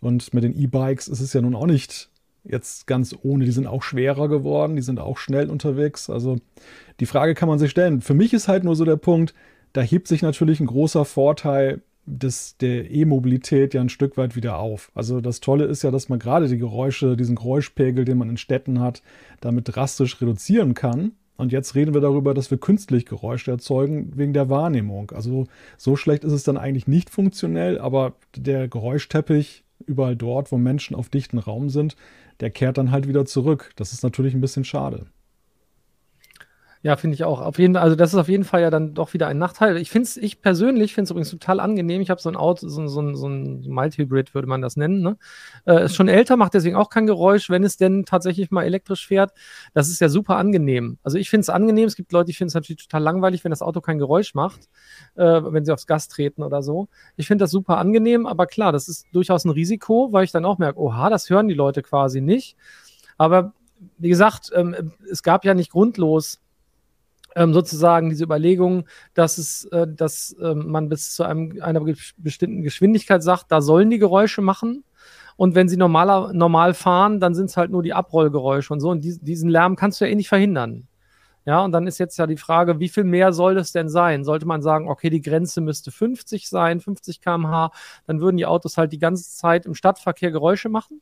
[0.01, 2.10] Und mit den E-Bikes ist es ja nun auch nicht
[2.45, 3.45] jetzt ganz ohne.
[3.45, 6.11] Die sind auch schwerer geworden, die sind auch schnell unterwegs.
[6.11, 6.37] Also
[7.01, 8.01] die Frage kann man sich stellen.
[8.01, 9.35] Für mich ist halt nur so der Punkt,
[9.73, 14.59] da hebt sich natürlich ein großer Vorteil des, der E-Mobilität ja ein Stück weit wieder
[14.59, 14.91] auf.
[14.95, 18.37] Also das Tolle ist ja, dass man gerade die Geräusche, diesen Geräuschpegel, den man in
[18.37, 19.03] Städten hat,
[19.41, 21.13] damit drastisch reduzieren kann.
[21.37, 25.11] Und jetzt reden wir darüber, dass wir künstlich Geräusche erzeugen wegen der Wahrnehmung.
[25.13, 25.47] Also
[25.79, 30.95] so schlecht ist es dann eigentlich nicht funktionell, aber der Geräuschteppich überall dort, wo Menschen
[30.97, 31.97] auf dichten Raum sind,
[32.41, 33.73] der kehrt dann halt wieder zurück.
[33.77, 35.07] Das ist natürlich ein bisschen schade.
[36.83, 37.43] Ja, finde ich auch.
[37.43, 39.77] Auf jeden, also das ist auf jeden Fall ja dann doch wieder ein Nachteil.
[39.77, 42.01] Ich finde es, ich persönlich finde es übrigens total angenehm.
[42.01, 45.03] Ich habe so ein Auto, so, so, so ein Mild-Hybrid würde man das nennen.
[45.03, 45.19] Ne?
[45.67, 49.07] Äh, ist schon älter, macht deswegen auch kein Geräusch, wenn es denn tatsächlich mal elektrisch
[49.07, 49.33] fährt.
[49.75, 50.97] Das ist ja super angenehm.
[51.03, 51.87] Also ich finde es angenehm.
[51.87, 54.71] Es gibt Leute, die finden es natürlich total langweilig, wenn das Auto kein Geräusch macht,
[55.17, 56.89] äh, wenn sie aufs Gas treten oder so.
[57.17, 60.47] Ich finde das super angenehm, aber klar, das ist durchaus ein Risiko, weil ich dann
[60.47, 62.57] auch merke, oha, das hören die Leute quasi nicht.
[63.19, 63.53] Aber
[63.99, 66.41] wie gesagt, ähm, es gab ja nicht grundlos
[67.37, 71.81] ähm, sozusagen diese Überlegung, dass es, äh, dass äh, man bis zu einem, einer
[72.17, 74.85] bestimmten Geschwindigkeit sagt, da sollen die Geräusche machen.
[75.37, 78.91] Und wenn sie normaler, normal fahren, dann sind es halt nur die Abrollgeräusche und so.
[78.91, 80.87] Und die, diesen Lärm kannst du ja eh nicht verhindern.
[81.47, 84.25] Ja, und dann ist jetzt ja die Frage, wie viel mehr soll das denn sein?
[84.25, 87.73] Sollte man sagen, okay, die Grenze müsste 50 sein, 50 km/h,
[88.07, 91.01] dann würden die Autos halt die ganze Zeit im Stadtverkehr Geräusche machen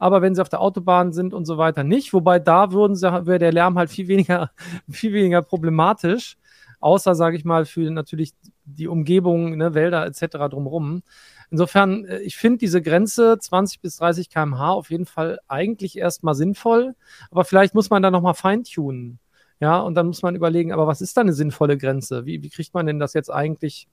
[0.00, 2.12] aber wenn sie auf der Autobahn sind und so weiter nicht.
[2.14, 4.50] Wobei da würden sie, wäre der Lärm halt viel weniger,
[4.90, 6.38] viel weniger problematisch.
[6.80, 8.32] Außer, sage ich mal, für natürlich
[8.64, 10.48] die Umgebung, ne, Wälder etc.
[10.50, 11.02] drumherum.
[11.50, 16.34] Insofern, äh, ich finde diese Grenze 20 bis 30 km/h auf jeden Fall eigentlich erstmal
[16.34, 16.94] sinnvoll,
[17.30, 19.18] aber vielleicht muss man da nochmal feintunen.
[19.60, 22.24] Ja, und dann muss man überlegen, aber was ist da eine sinnvolle Grenze?
[22.24, 23.88] Wie, wie kriegt man denn das jetzt eigentlich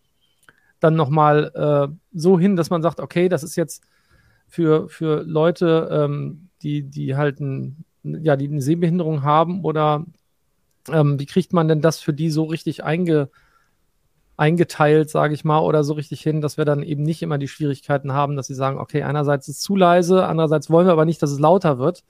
[0.80, 1.52] dann nochmal
[1.91, 3.84] äh, so hin, dass man sagt, okay, das ist jetzt
[4.47, 10.05] für, für Leute, ähm, die, die halt ein, ja, die eine Sehbehinderung haben oder
[10.89, 13.29] ähm, wie kriegt man denn das für die so richtig einge,
[14.38, 17.47] eingeteilt, sage ich mal, oder so richtig hin, dass wir dann eben nicht immer die
[17.47, 21.05] Schwierigkeiten haben, dass sie sagen, okay, einerseits ist es zu leise, andererseits wollen wir aber
[21.05, 22.03] nicht, dass es lauter wird,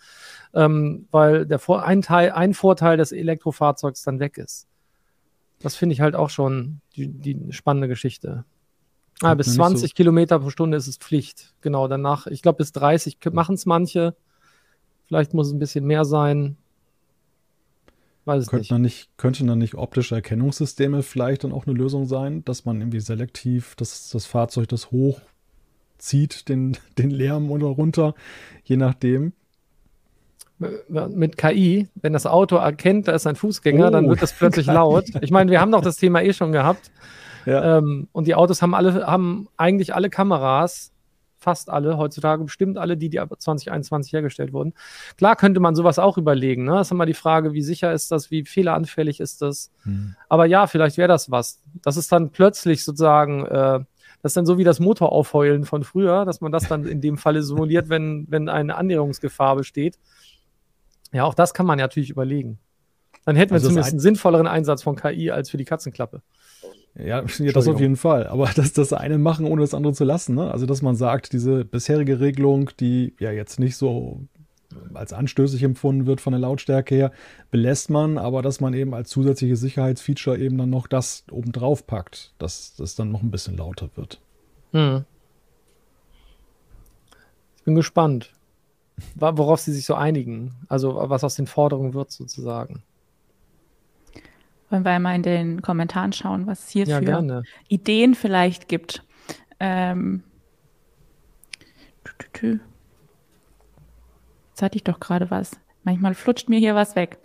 [0.54, 4.68] ähm, weil der Vor ein, Teil, ein Vorteil des Elektrofahrzeugs dann weg ist.
[5.60, 8.44] Das finde ich halt auch schon die, die spannende Geschichte.
[9.22, 9.94] Ah, bis 20 so.
[9.94, 11.54] Kilometer pro Stunde ist es Pflicht.
[11.62, 14.16] Genau, danach, ich glaube, bis 30 machen es manche.
[15.06, 16.58] Vielleicht muss es ein bisschen mehr sein.
[18.26, 18.82] Weiß es könnte nicht.
[18.82, 19.18] nicht.
[19.18, 23.76] Könnten dann nicht optische Erkennungssysteme vielleicht dann auch eine Lösung sein, dass man irgendwie selektiv
[23.76, 28.14] das, das Fahrzeug das hochzieht, den, den Lärm oder runter,
[28.66, 29.34] je nachdem?
[30.90, 34.66] mit KI, wenn das Auto erkennt, da ist ein Fußgänger, oh, dann wird das plötzlich
[34.66, 35.06] laut.
[35.22, 36.92] Ich meine, wir haben doch das Thema eh schon gehabt.
[37.48, 37.78] Ja.
[37.78, 40.92] Ähm, und die Autos haben alle, haben eigentlich alle Kameras,
[41.38, 44.74] fast alle, heutzutage bestimmt alle, die, die ab 2021 hergestellt wurden.
[45.16, 46.66] Klar könnte man sowas auch überlegen.
[46.66, 46.72] Ne?
[46.74, 49.72] Das ist immer die Frage, wie sicher ist das, wie fehleranfällig ist das.
[49.84, 50.16] Hm.
[50.28, 51.62] Aber ja, vielleicht wäre das was.
[51.84, 53.80] Das ist dann plötzlich sozusagen, äh,
[54.22, 57.18] das ist dann so wie das Motoraufheulen von früher, dass man das dann in dem
[57.18, 59.98] Falle simuliert, wenn, wenn eine Annäherungsgefahr besteht.
[61.14, 62.60] Ja, auch das kann man ja natürlich überlegen.
[63.24, 66.22] Dann hätten wir also zumindest einen sinnvolleren Einsatz von KI als für die Katzenklappe.
[67.06, 68.28] Ja, das auf jeden Fall.
[68.28, 70.36] Aber das, das eine machen, ohne das andere zu lassen.
[70.36, 70.52] Ne?
[70.52, 74.22] Also, dass man sagt, diese bisherige Regelung, die ja jetzt nicht so
[74.94, 77.12] als anstößig empfunden wird von der Lautstärke her,
[77.52, 82.34] belässt man, aber dass man eben als zusätzliches Sicherheitsfeature eben dann noch das obendrauf packt,
[82.38, 84.20] dass das dann noch ein bisschen lauter wird.
[84.72, 85.06] Hm.
[87.58, 88.34] Ich bin gespannt,
[89.16, 90.56] worauf sie sich so einigen.
[90.68, 92.84] Also was aus den Forderungen wird sozusagen.
[94.70, 97.44] Wollen wir mal in den Kommentaren schauen, was es hier ja, für gerne.
[97.70, 99.04] Ideen vielleicht gibt.
[99.60, 100.24] Ähm,
[104.50, 105.52] Jetzt hatte ich doch gerade was.
[105.84, 107.20] Manchmal flutscht mir hier was weg.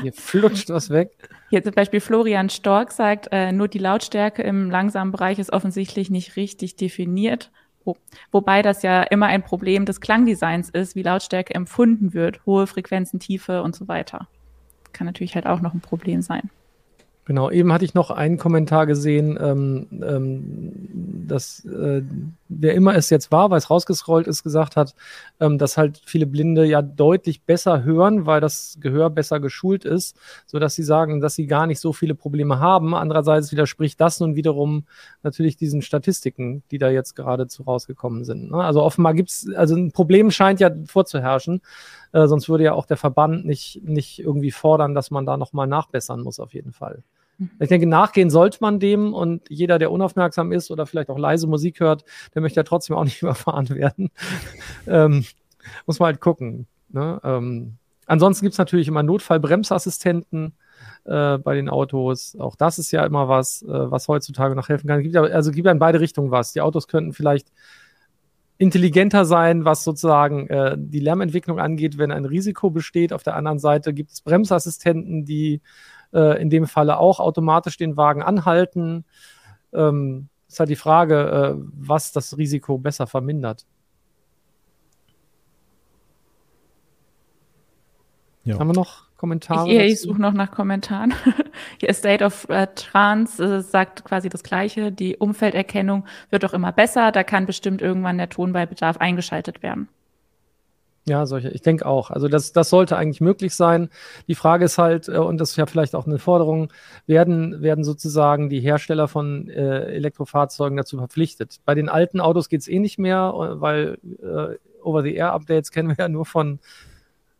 [0.00, 1.10] Hier flutscht was weg.
[1.50, 6.10] Hier zum Beispiel Florian Stork sagt, äh, nur die Lautstärke im langsamen Bereich ist offensichtlich
[6.10, 7.52] nicht richtig definiert.
[7.84, 7.96] Wo,
[8.30, 13.20] wobei das ja immer ein Problem des Klangdesigns ist, wie Lautstärke empfunden wird, hohe Frequenzen,
[13.20, 14.28] Tiefe und so weiter.
[14.92, 16.50] Kann natürlich halt auch noch ein Problem sein.
[17.24, 20.72] Genau, eben hatte ich noch einen Kommentar gesehen, ähm, ähm,
[21.28, 22.02] dass äh,
[22.48, 24.96] wer immer es jetzt war, weil es rausgescrollt ist, gesagt hat,
[25.38, 30.16] ähm, dass halt viele Blinde ja deutlich besser hören, weil das Gehör besser geschult ist,
[30.46, 32.92] so dass sie sagen, dass sie gar nicht so viele Probleme haben.
[32.92, 34.84] Andererseits widerspricht das nun wiederum
[35.22, 38.50] natürlich diesen Statistiken, die da jetzt geradezu rausgekommen sind.
[38.50, 38.56] Ne?
[38.56, 41.62] Also offenbar gibt es, also ein Problem scheint ja vorzuherrschen.
[42.12, 45.68] Äh, sonst würde ja auch der Verband nicht, nicht irgendwie fordern, dass man da nochmal
[45.68, 47.02] nachbessern muss, auf jeden Fall.
[47.42, 47.50] Mhm.
[47.58, 51.46] Ich denke, nachgehen sollte man dem und jeder, der unaufmerksam ist oder vielleicht auch leise
[51.46, 54.10] Musik hört, der möchte ja trotzdem auch nicht überfahren werden.
[54.86, 55.24] ähm,
[55.86, 56.66] muss man halt gucken.
[56.88, 57.20] Ne?
[57.24, 57.76] Ähm,
[58.06, 60.54] ansonsten gibt es natürlich immer Notfallbremsassistenten
[61.04, 62.36] äh, bei den Autos.
[62.38, 65.02] Auch das ist ja immer was, äh, was heutzutage noch helfen kann.
[65.02, 66.52] Gibt also gibt ja in beide Richtungen was.
[66.52, 67.48] Die Autos könnten vielleicht
[68.58, 73.12] intelligenter sein, was sozusagen äh, die Lärmentwicklung angeht, wenn ein Risiko besteht.
[73.12, 75.60] Auf der anderen Seite gibt es Bremsassistenten, die
[76.12, 79.04] äh, in dem Falle auch automatisch den Wagen anhalten.
[79.72, 83.64] Ähm, ist halt die Frage, äh, was das Risiko besser vermindert.
[88.44, 88.58] Ja.
[88.58, 89.70] Haben wir noch Kommentare?
[89.70, 91.14] Ich, ich suche noch nach Kommentaren.
[91.78, 94.90] Hier State of uh, Trans äh, sagt quasi das Gleiche.
[94.90, 97.12] Die Umfelderkennung wird doch immer besser.
[97.12, 99.88] Da kann bestimmt irgendwann der Ton bei Bedarf eingeschaltet werden.
[101.04, 102.10] Ja, solche, ich denke auch.
[102.10, 103.88] Also das, das sollte eigentlich möglich sein.
[104.28, 106.72] Die Frage ist halt, äh, und das ist ja vielleicht auch eine Forderung,
[107.06, 111.56] werden, werden sozusagen die Hersteller von äh, Elektrofahrzeugen dazu verpflichtet.
[111.64, 115.96] Bei den alten Autos geht es eh nicht mehr, äh, weil äh, Over-the-Air-Updates kennen wir
[115.98, 116.60] ja nur von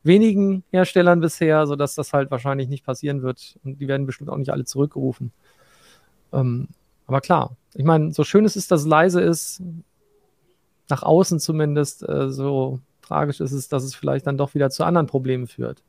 [0.03, 3.61] wenigen Herstellern bisher, sodass das halt wahrscheinlich nicht passieren wird.
[3.63, 5.31] Und die werden bestimmt auch nicht alle zurückgerufen.
[6.33, 6.67] Ähm,
[7.07, 9.63] aber klar, ich meine, so schön es ist, dass es leise ist,
[10.89, 12.81] nach außen zumindest, äh, so
[13.13, 15.83] tragisch ist es, dass es vielleicht dann doch wieder zu anderen Problemen führt.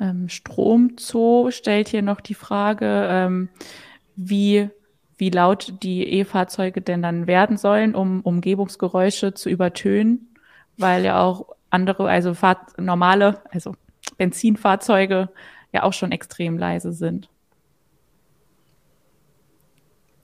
[0.00, 3.48] Ähm, Stromzoo stellt hier noch die Frage, ähm,
[4.16, 4.68] wie,
[5.16, 10.34] wie laut die E-Fahrzeuge denn dann werden sollen, um Umgebungsgeräusche zu übertönen,
[10.76, 13.74] weil ja auch andere, also Fahr normale, also
[14.18, 15.28] Benzinfahrzeuge
[15.72, 17.28] ja auch schon extrem leise sind.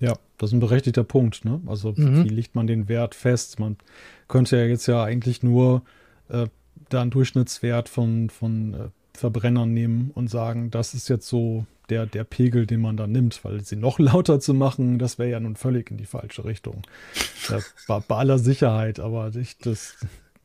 [0.02, 1.44] Ja, das ist ein berechtigter Punkt.
[1.44, 1.60] Ne?
[1.66, 2.24] Also mhm.
[2.24, 3.60] wie legt man den Wert fest?
[3.60, 3.76] Man
[4.26, 5.82] könnte ja jetzt ja eigentlich nur
[6.28, 6.48] äh,
[6.88, 8.78] da einen Durchschnittswert von, von äh,
[9.14, 13.44] Verbrennern nehmen und sagen, das ist jetzt so der, der Pegel, den man da nimmt,
[13.44, 16.82] weil sie noch lauter zu machen, das wäre ja nun völlig in die falsche Richtung.
[17.48, 20.04] Ja, bei, bei aller Sicherheit, aber ich, das,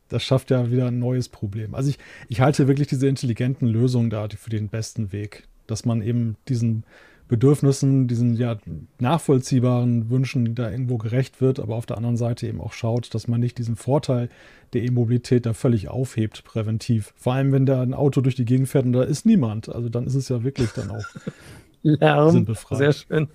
[0.09, 1.73] das schafft ja wieder ein neues Problem.
[1.73, 1.97] Also ich,
[2.27, 6.83] ich halte wirklich diese intelligenten Lösungen da für den besten Weg, dass man eben diesen
[7.27, 8.57] Bedürfnissen, diesen ja
[8.99, 13.27] nachvollziehbaren Wünschen da irgendwo gerecht wird, aber auf der anderen Seite eben auch schaut, dass
[13.27, 14.29] man nicht diesen Vorteil
[14.73, 17.13] der E-Mobilität da völlig aufhebt, präventiv.
[17.17, 19.73] Vor allem, wenn da ein Auto durch die Gegend fährt und da ist niemand.
[19.73, 21.03] Also dann ist es ja wirklich dann auch
[21.83, 22.31] Lärm.
[22.31, 22.77] Sinnbefreit.
[22.77, 23.27] Sehr schön.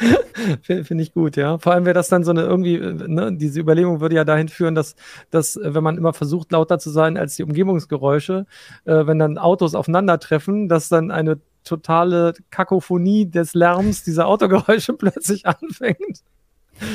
[0.62, 1.58] Finde find ich gut, ja.
[1.58, 4.74] Vor allem wäre das dann so eine irgendwie, ne, diese Überlegung würde ja dahin führen,
[4.74, 4.96] dass,
[5.30, 8.46] dass äh, wenn man immer versucht, lauter zu sein als die Umgebungsgeräusche,
[8.84, 15.46] äh, wenn dann Autos aufeinandertreffen, dass dann eine totale Kakophonie des Lärms dieser Autogeräusche plötzlich
[15.46, 16.22] anfängt.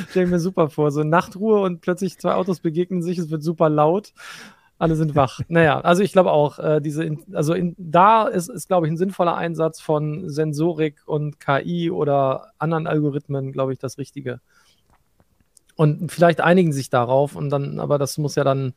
[0.10, 3.70] Stell mir super vor, so Nachtruhe und plötzlich zwei Autos begegnen sich, es wird super
[3.70, 4.14] laut
[4.78, 5.40] alle sind wach.
[5.48, 8.98] naja, also ich glaube auch, äh, diese, also in, da ist, ist glaube ich, ein
[8.98, 14.42] sinnvoller Einsatz von Sensorik und KI oder anderen Algorithmen, glaube ich, das Richtige.
[15.76, 18.74] Und vielleicht einigen sich darauf und dann, aber das muss ja dann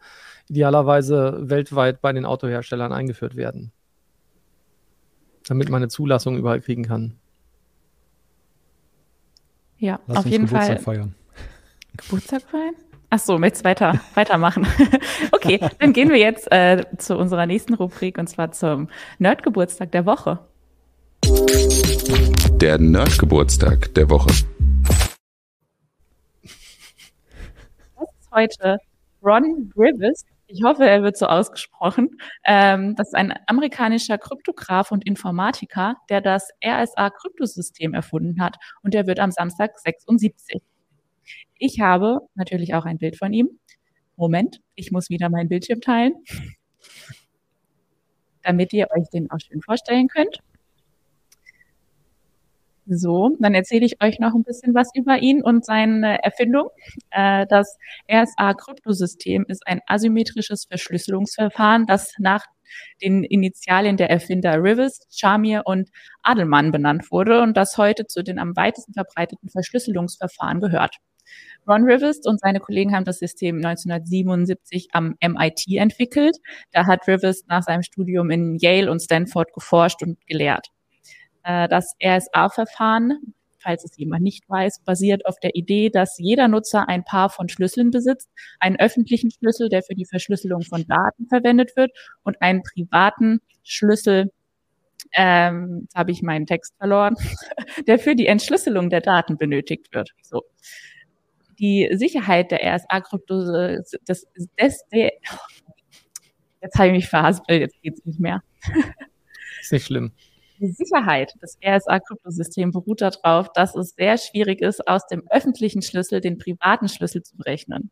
[0.49, 3.72] idealerweise weltweit bei den Autoherstellern eingeführt werden.
[5.49, 7.14] Damit man eine Zulassung überall kriegen kann.
[9.78, 10.96] Ja, Lass auf jeden Geburtstag Fall.
[10.96, 11.14] Feiern.
[11.96, 12.74] Geburtstag feiern?
[13.11, 14.66] Ach so, jetzt weiter, weitermachen.
[15.32, 18.88] okay, dann gehen wir jetzt äh, zu unserer nächsten Rubrik und zwar zum
[19.18, 20.40] Nerdgeburtstag der Woche.
[22.61, 24.28] Der Nerdgeburtstag der Woche.
[27.96, 28.78] Das ist heute
[29.22, 32.18] Ron Grievous, ich hoffe, er wird so ausgesprochen.
[32.44, 39.07] Ähm, das ist ein amerikanischer Kryptograph und Informatiker, der das RSA-Kryptosystem erfunden hat und der
[39.07, 40.62] wird am Samstag 76.
[41.59, 43.51] Ich habe natürlich auch ein Bild von ihm.
[44.16, 46.14] Moment, ich muss wieder meinen Bildschirm teilen,
[48.42, 50.38] damit ihr euch den auch schön vorstellen könnt.
[52.91, 56.68] So, dann erzähle ich euch noch ein bisschen was über ihn und seine Erfindung.
[57.11, 57.76] Äh, das
[58.11, 62.47] RSA-Kryptosystem ist ein asymmetrisches Verschlüsselungsverfahren, das nach
[63.03, 65.91] den Initialien der Erfinder Rivers, Charmier und
[66.22, 70.97] Adelmann benannt wurde und das heute zu den am weitesten verbreiteten Verschlüsselungsverfahren gehört.
[71.66, 76.39] Ron Rivers und seine Kollegen haben das System 1977 am MIT entwickelt.
[76.72, 80.68] Da hat Rivers nach seinem Studium in Yale und Stanford geforscht und gelehrt.
[81.49, 86.88] Äh, das RSA-Verfahren, falls es jemand nicht weiß, basiert auf der Idee, dass jeder Nutzer
[86.88, 88.28] ein Paar von Schlüsseln besitzt,
[88.61, 91.90] einen öffentlichen Schlüssel, der für die Verschlüsselung von Daten verwendet wird,
[92.22, 94.30] und einen privaten Schlüssel,
[95.14, 97.16] ähm, jetzt habe ich meinen Text verloren,
[97.86, 100.11] der für die Entschlüsselung der Daten benötigt wird.
[100.20, 100.44] So.
[101.59, 104.26] Die Sicherheit der RSA-Krypto, das,
[104.57, 105.12] das, der,
[106.61, 108.42] jetzt habe ich mich verhaspelt, jetzt geht's nicht mehr.
[109.62, 110.12] Ist nicht schlimm.
[110.61, 116.20] Die Sicherheit des RSA-Kryptosystems beruht darauf, dass es sehr schwierig ist, aus dem öffentlichen Schlüssel
[116.20, 117.90] den privaten Schlüssel zu berechnen.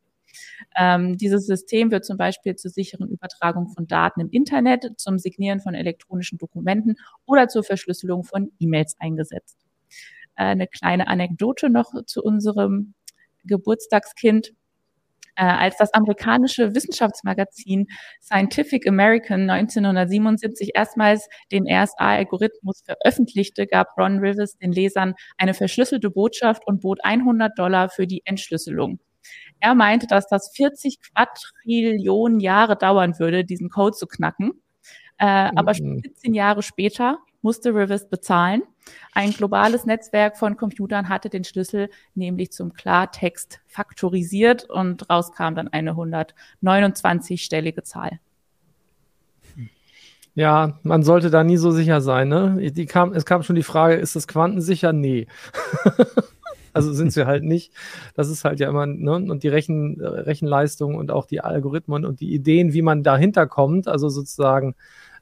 [0.76, 5.60] Ähm, dieses System wird zum Beispiel zur sicheren Übertragung von Daten im Internet, zum Signieren
[5.60, 9.58] von elektronischen Dokumenten oder zur Verschlüsselung von E-Mails eingesetzt.
[10.36, 12.94] Äh, eine kleine Anekdote noch zu unserem
[13.44, 14.52] Geburtstagskind
[15.36, 17.86] äh, als das amerikanische Wissenschaftsmagazin
[18.20, 26.66] Scientific American 1977 erstmals den RSA-Algorithmus veröffentlichte, gab Ron Rivers den Lesern eine verschlüsselte Botschaft
[26.66, 28.98] und bot 100 Dollar für die Entschlüsselung.
[29.60, 34.52] Er meinte, dass das 40 Quadrillionen Jahre dauern würde, diesen Code zu knacken.
[35.18, 35.58] Äh, mhm.
[35.58, 38.62] Aber 17 Jahre später musste Rivers bezahlen.
[39.12, 45.54] Ein globales Netzwerk von Computern hatte den Schlüssel nämlich zum Klartext faktorisiert und raus kam
[45.54, 48.20] dann eine 129-stellige Zahl.
[50.36, 52.28] Ja, man sollte da nie so sicher sein.
[52.28, 52.70] Ne?
[52.70, 54.92] Die kam, es kam schon die Frage, ist das quantensicher?
[54.92, 55.28] Nee.
[56.74, 57.72] also sind sie halt nicht.
[58.14, 59.12] Das ist halt ja immer, ne?
[59.12, 63.88] und die Rechen, Rechenleistung und auch die Algorithmen und die Ideen, wie man dahinter kommt,
[63.88, 64.74] also sozusagen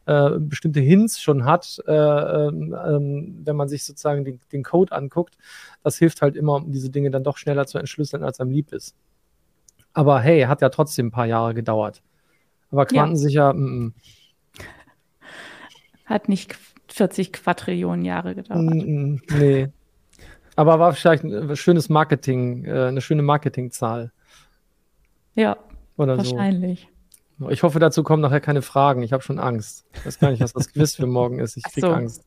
[0.07, 4.93] äh, bestimmte Hints schon hat, äh, ähm, ähm, wenn man sich sozusagen den, den, Code
[4.93, 5.37] anguckt.
[5.83, 8.73] Das hilft halt immer, um diese Dinge dann doch schneller zu entschlüsseln, als einem lieb
[8.73, 8.95] ist.
[9.93, 12.03] Aber hey, hat ja trotzdem ein paar Jahre gedauert.
[12.71, 13.51] Aber quantensicher, ja.
[13.51, 14.63] m -m.
[16.05, 16.55] Hat nicht
[16.89, 18.63] 40 Quadrillionen Jahre gedauert.
[18.63, 19.69] Mm, nee.
[20.57, 24.13] Aber war vielleicht ein schönes Marketing, äh, eine schöne Marketingzahl.
[25.35, 25.57] Ja,
[25.97, 26.83] Oder wahrscheinlich.
[26.83, 26.94] So.
[27.51, 29.03] Ich hoffe, dazu kommen nachher keine Fragen.
[29.03, 29.85] Ich habe schon Angst.
[29.95, 31.57] Ich weiß gar nicht, was das Quiz für morgen ist.
[31.57, 31.93] Ich kriege so.
[31.93, 32.25] Angst.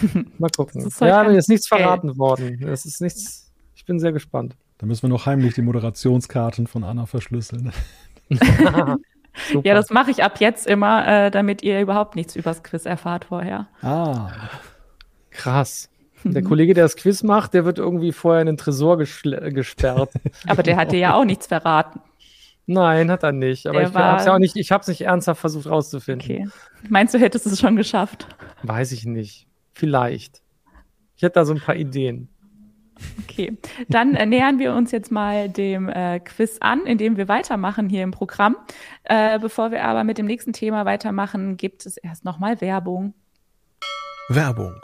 [0.38, 0.90] Mal gucken.
[1.00, 2.18] Ja, mir ist nichts verraten okay.
[2.18, 2.62] worden.
[2.66, 3.52] Es ist nichts.
[3.74, 4.56] Ich bin sehr gespannt.
[4.78, 7.72] Da müssen wir noch heimlich die Moderationskarten von Anna verschlüsseln.
[8.30, 13.26] ja, das mache ich ab jetzt immer, äh, damit ihr überhaupt nichts übers Quiz erfahrt
[13.26, 13.68] vorher.
[13.82, 14.30] Ah.
[15.30, 15.88] Krass.
[16.24, 20.10] Der Kollege, der das Quiz macht, der wird irgendwie vorher in den Tresor gesperrt.
[20.46, 22.00] Aber der hat dir ja auch nichts verraten.
[22.66, 23.66] Nein, hat er nicht.
[23.66, 26.24] Aber Der ich habe es ja auch nicht, ich habe es nicht ernsthaft versucht rauszufinden.
[26.24, 26.48] Okay.
[26.88, 28.28] Meinst du, hättest du es schon geschafft?
[28.62, 29.46] Weiß ich nicht.
[29.72, 30.42] Vielleicht.
[31.16, 32.28] Ich hätte da so ein paar Ideen.
[33.24, 33.56] Okay,
[33.88, 38.02] dann äh, nähern wir uns jetzt mal dem äh, Quiz an, indem wir weitermachen hier
[38.02, 38.56] im Programm.
[39.04, 43.14] Äh, bevor wir aber mit dem nächsten Thema weitermachen, gibt es erst nochmal Werbung.
[44.28, 44.74] Werbung.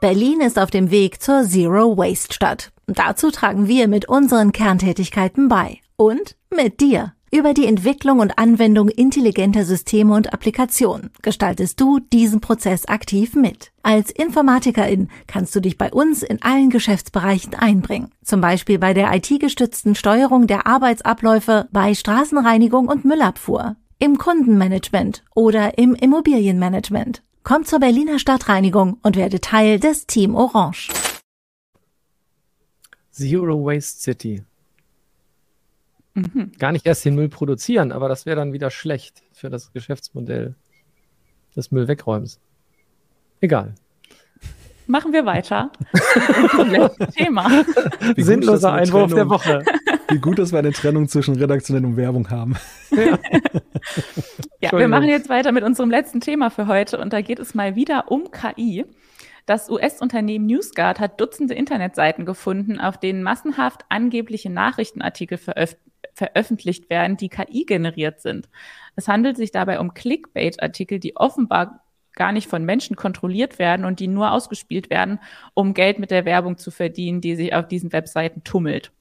[0.00, 2.72] Berlin ist auf dem Weg zur Zero Waste Stadt.
[2.86, 5.78] Dazu tragen wir mit unseren Kerntätigkeiten bei.
[5.96, 7.12] Und mit dir.
[7.32, 13.70] Über die Entwicklung und Anwendung intelligenter Systeme und Applikationen gestaltest du diesen Prozess aktiv mit.
[13.84, 18.10] Als Informatikerin kannst du dich bei uns in allen Geschäftsbereichen einbringen.
[18.24, 25.78] Zum Beispiel bei der IT-gestützten Steuerung der Arbeitsabläufe bei Straßenreinigung und Müllabfuhr, im Kundenmanagement oder
[25.78, 27.22] im Immobilienmanagement.
[27.44, 30.90] Komm zur Berliner Stadtreinigung und werde Teil des Team Orange.
[33.12, 34.42] Zero Waste City.
[36.20, 36.52] Mhm.
[36.58, 40.54] Gar nicht erst den Müll produzieren, aber das wäre dann wieder schlecht für das Geschäftsmodell
[41.56, 42.40] des Müllwegräumens.
[43.40, 43.74] Egal.
[44.86, 45.70] Machen wir weiter.
[47.16, 47.48] Thema.
[48.16, 49.62] Wie Sinnloser Einwurf der Woche.
[50.08, 52.56] Wie gut, dass wir eine Trennung zwischen redaktionell und Werbung haben.
[52.90, 53.18] Ja.
[54.60, 57.54] ja, wir machen jetzt weiter mit unserem letzten Thema für heute und da geht es
[57.54, 58.84] mal wieder um KI.
[59.46, 65.76] Das US-Unternehmen NewsGuard hat Dutzende Internetseiten gefunden, auf denen massenhaft angebliche Nachrichtenartikel veröf
[66.14, 68.48] veröffentlicht werden, die KI generiert sind.
[68.96, 71.82] Es handelt sich dabei um Clickbait-Artikel, die offenbar
[72.14, 75.20] gar nicht von Menschen kontrolliert werden und die nur ausgespielt werden,
[75.54, 78.92] um Geld mit der Werbung zu verdienen, die sich auf diesen Webseiten tummelt.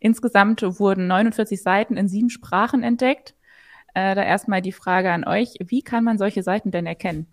[0.00, 3.34] Insgesamt wurden 49 Seiten in sieben Sprachen entdeckt.
[3.94, 7.26] Äh, da erstmal die Frage an euch, wie kann man solche Seiten denn erkennen?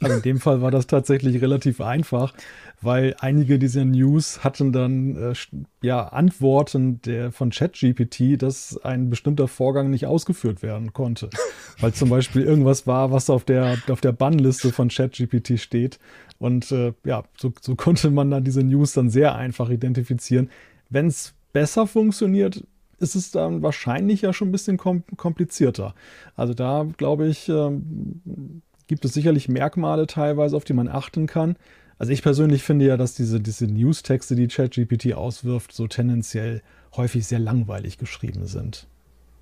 [0.00, 2.34] Also in dem Fall war das tatsächlich relativ einfach,
[2.80, 5.34] weil einige dieser News hatten dann äh,
[5.82, 11.30] ja Antworten der, von ChatGPT, dass ein bestimmter Vorgang nicht ausgeführt werden konnte.
[11.80, 15.98] weil zum Beispiel irgendwas war, was auf der, auf der Bannliste von ChatGPT steht.
[16.38, 20.50] Und äh, ja, so, so konnte man dann diese News dann sehr einfach identifizieren.
[20.90, 22.64] Wenn es besser funktioniert,
[22.98, 25.94] ist es dann wahrscheinlich ja schon ein bisschen komplizierter.
[26.36, 31.56] Also da glaube ich, ähm, gibt es sicherlich Merkmale teilweise, auf die man achten kann.
[31.98, 36.62] Also ich persönlich finde ja, dass diese, diese News-Texte, die ChatGPT auswirft, so tendenziell
[36.96, 38.86] häufig sehr langweilig geschrieben sind.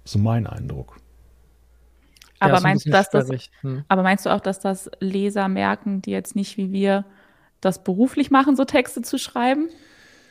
[0.04, 0.96] So mein Eindruck.
[2.38, 3.28] Aber, ja, meinst, du, dass das,
[3.60, 3.84] hm.
[3.88, 7.04] aber meinst du auch, dass das Leser merken, die jetzt nicht wie wir
[7.60, 9.68] das beruflich machen, so Texte zu schreiben?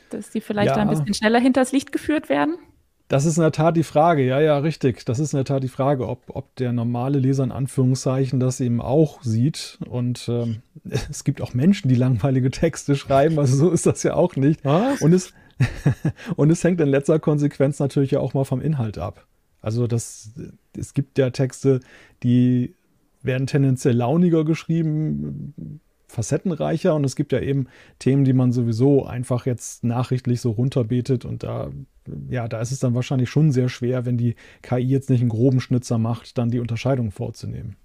[0.10, 0.82] Dass die vielleicht ja.
[0.82, 2.58] ein bisschen schneller hinters Licht geführt werden?
[3.12, 5.04] Das ist in der Tat die Frage, ja, ja, richtig.
[5.06, 8.62] Das ist in der Tat die Frage, ob, ob der normale Leser in Anführungszeichen das
[8.62, 9.80] eben auch sieht.
[9.90, 10.62] Und ähm,
[11.10, 14.64] es gibt auch Menschen, die langweilige Texte schreiben, also so ist das ja auch nicht.
[14.64, 15.02] Was?
[15.02, 15.34] Und es,
[16.38, 19.28] und es hängt in letzter Konsequenz natürlich ja auch mal vom Inhalt ab.
[19.60, 20.32] Also das,
[20.78, 21.82] es gibt ja Texte,
[22.24, 22.76] die
[23.24, 25.82] werden tendenziell launiger geschrieben,
[26.12, 27.68] facettenreicher und es gibt ja eben
[28.00, 31.72] Themen, die man sowieso einfach jetzt nachrichtlich so runterbetet und da,
[32.30, 35.30] ja, da ist es dann wahrscheinlich schon sehr schwer, wenn die KI jetzt nicht einen
[35.30, 37.76] groben Schnitzer macht, dann die Unterscheidung vorzunehmen.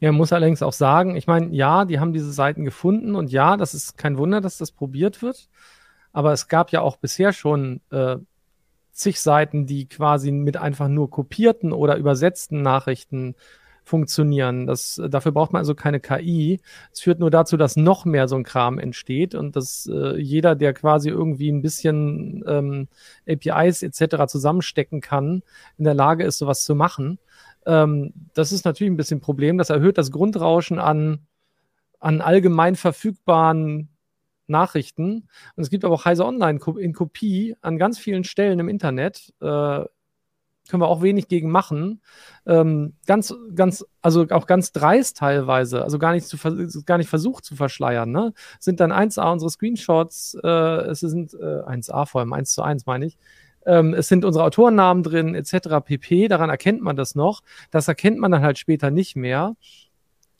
[0.00, 3.58] Ja, muss allerdings auch sagen, ich meine, ja, die haben diese Seiten gefunden und ja,
[3.58, 5.48] das ist kein Wunder, dass das probiert wird.
[6.12, 8.16] Aber es gab ja auch bisher schon äh,
[8.92, 13.34] zig Seiten, die quasi mit einfach nur kopierten oder übersetzten Nachrichten
[13.90, 14.66] funktionieren.
[14.66, 16.60] Das, dafür braucht man also keine KI.
[16.92, 20.54] Es führt nur dazu, dass noch mehr so ein Kram entsteht und dass äh, jeder,
[20.54, 22.88] der quasi irgendwie ein bisschen ähm,
[23.28, 24.26] APIs etc.
[24.28, 25.42] zusammenstecken kann,
[25.76, 27.18] in der Lage ist, sowas zu machen.
[27.66, 29.58] Ähm, das ist natürlich ein bisschen ein Problem.
[29.58, 31.26] Das erhöht das Grundrauschen an,
[31.98, 33.88] an allgemein verfügbaren
[34.46, 35.28] Nachrichten.
[35.56, 39.34] Und es gibt aber auch Heise Online in Kopie an ganz vielen Stellen im Internet.
[39.40, 39.84] Äh,
[40.70, 42.00] können wir auch wenig gegen machen.
[42.46, 46.38] Ähm, ganz, ganz, also auch ganz dreist teilweise, also gar nicht, zu,
[46.84, 48.32] gar nicht versucht zu verschleiern, ne?
[48.58, 52.86] Sind dann 1A unsere Screenshots, äh, es sind äh, 1A vor allem, 1 zu 1
[52.86, 53.18] meine ich.
[53.66, 55.84] Ähm, es sind unsere Autorennamen drin, etc.
[55.84, 56.28] pp.
[56.28, 57.42] Daran erkennt man das noch.
[57.70, 59.56] Das erkennt man dann halt später nicht mehr.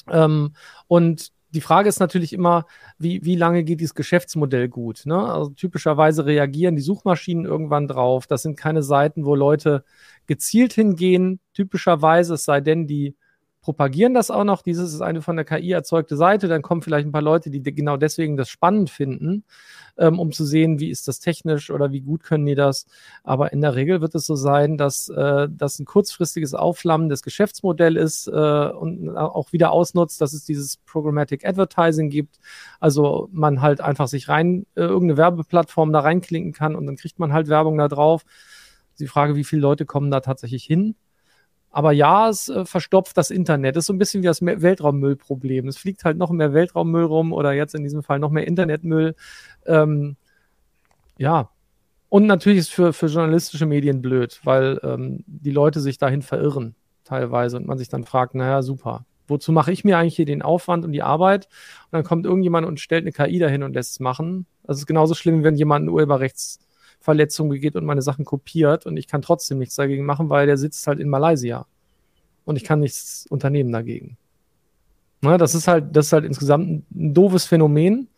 [0.09, 0.55] Ähm,
[0.89, 2.66] und die Frage ist natürlich immer,
[2.98, 5.03] wie, wie lange geht dieses Geschäftsmodell gut?
[5.05, 5.16] Ne?
[5.16, 8.26] Also typischerweise reagieren die Suchmaschinen irgendwann drauf.
[8.26, 9.84] Das sind keine Seiten, wo Leute
[10.26, 13.16] gezielt hingehen, typischerweise, es sei denn, die
[13.63, 14.63] propagieren das auch noch.
[14.63, 16.49] Dieses ist eine von der KI erzeugte Seite.
[16.49, 19.45] Dann kommen vielleicht ein paar Leute, die genau deswegen das spannend finden,
[19.99, 22.87] ähm, um zu sehen, wie ist das technisch oder wie gut können die das.
[23.23, 27.23] Aber in der Regel wird es so sein, dass äh, das ein kurzfristiges Aufflammen des
[27.23, 28.31] Geschäftsmodells ist äh,
[28.71, 32.39] und auch wieder ausnutzt, dass es dieses Programmatic Advertising gibt.
[32.79, 37.19] Also man halt einfach sich rein äh, irgendeine Werbeplattform da reinklinken kann und dann kriegt
[37.19, 38.25] man halt Werbung da drauf.
[38.99, 40.95] Die Frage, wie viele Leute kommen da tatsächlich hin?
[41.71, 43.77] Aber ja, es äh, verstopft das Internet.
[43.77, 45.68] Das ist so ein bisschen wie das Weltraummüllproblem.
[45.68, 49.14] Es fliegt halt noch mehr Weltraummüll rum oder jetzt in diesem Fall noch mehr Internetmüll.
[49.66, 50.16] Ähm,
[51.16, 51.51] ja.
[52.09, 56.75] Und natürlich ist für, für journalistische Medien blöd, weil ähm, die Leute sich dahin verirren
[57.05, 59.07] teilweise und man sich dann fragt, naja, super.
[59.29, 61.47] Wozu mache ich mir eigentlich hier den Aufwand und die Arbeit?
[61.85, 64.47] Und dann kommt irgendjemand und stellt eine KI dahin und lässt es machen.
[64.64, 66.59] Das ist genauso schlimm, wenn jemand eine Urheberrechts
[67.01, 70.59] Verletzung begeht und meine Sachen kopiert und ich kann trotzdem nichts dagegen machen, weil der
[70.59, 71.66] sitzt halt in Malaysia
[72.44, 74.16] und ich kann nichts unternehmen dagegen.
[75.22, 78.09] Na, das ist halt, das ist halt insgesamt ein, ein doofes Phänomen.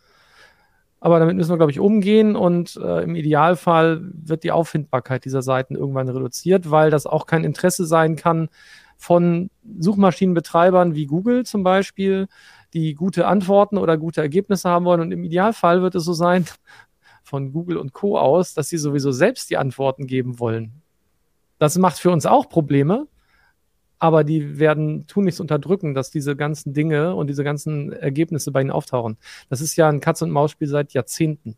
[0.99, 5.41] Aber damit müssen wir, glaube ich, umgehen und äh, im Idealfall wird die Auffindbarkeit dieser
[5.41, 8.47] Seiten irgendwann reduziert, weil das auch kein Interesse sein kann
[8.95, 12.27] von Suchmaschinenbetreibern wie Google zum Beispiel,
[12.73, 15.01] die gute Antworten oder gute Ergebnisse haben wollen.
[15.01, 16.45] Und im Idealfall wird es so sein,
[17.23, 18.17] von Google und Co.
[18.17, 20.73] aus, dass sie sowieso selbst die Antworten geben wollen.
[21.57, 23.07] Das macht für uns auch Probleme,
[23.97, 28.61] aber die werden tun nichts unterdrücken, dass diese ganzen Dinge und diese ganzen Ergebnisse bei
[28.61, 29.17] ihnen auftauchen.
[29.49, 31.55] Das ist ja ein Katz-und-Maus-Spiel seit Jahrzehnten.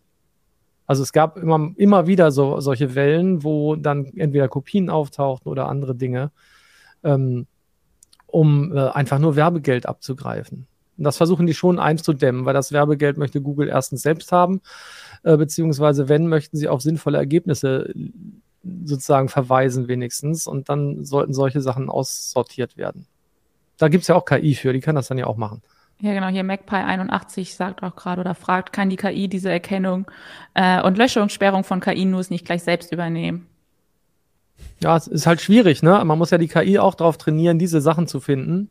[0.85, 5.67] Also es gab immer, immer wieder so, solche Wellen, wo dann entweder Kopien auftauchten oder
[5.67, 6.31] andere Dinge,
[7.03, 7.47] ähm,
[8.27, 10.67] um äh, einfach nur Werbegeld abzugreifen.
[10.97, 14.61] Das versuchen die schon einzudämmen, weil das Werbegeld möchte Google erstens selbst haben,
[15.23, 17.93] äh, beziehungsweise wenn, möchten sie auch sinnvolle Ergebnisse
[18.83, 23.07] sozusagen verweisen wenigstens und dann sollten solche Sachen aussortiert werden.
[23.77, 25.61] Da gibt es ja auch KI für, die kann das dann ja auch machen.
[25.99, 30.09] Ja, genau, hier MacPie81 sagt auch gerade oder fragt, kann die KI diese Erkennung
[30.53, 33.47] äh, und Löschungssperrung von KI-News nicht gleich selbst übernehmen?
[34.81, 36.03] Ja, es ist halt schwierig, ne?
[36.05, 38.69] Man muss ja die KI auch darauf trainieren, diese Sachen zu finden.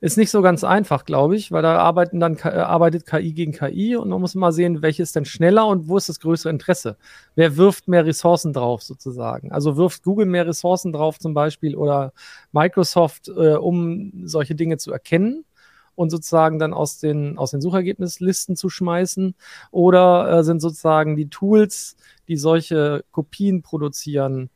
[0.00, 3.52] Ist nicht so ganz einfach, glaube ich, weil da arbeiten dann äh, arbeitet KI gegen
[3.52, 6.50] KI und man muss mal sehen, welches ist denn schneller und wo ist das größere
[6.50, 6.98] Interesse.
[7.34, 9.50] Wer wirft mehr Ressourcen drauf sozusagen?
[9.52, 12.12] Also wirft Google mehr Ressourcen drauf zum Beispiel oder
[12.52, 15.44] Microsoft, äh, um solche Dinge zu erkennen?
[15.96, 19.34] und sozusagen dann aus den, aus den Suchergebnislisten zu schmeißen?
[19.70, 21.96] Oder äh, sind sozusagen die Tools,
[22.28, 24.50] die solche Kopien produzieren,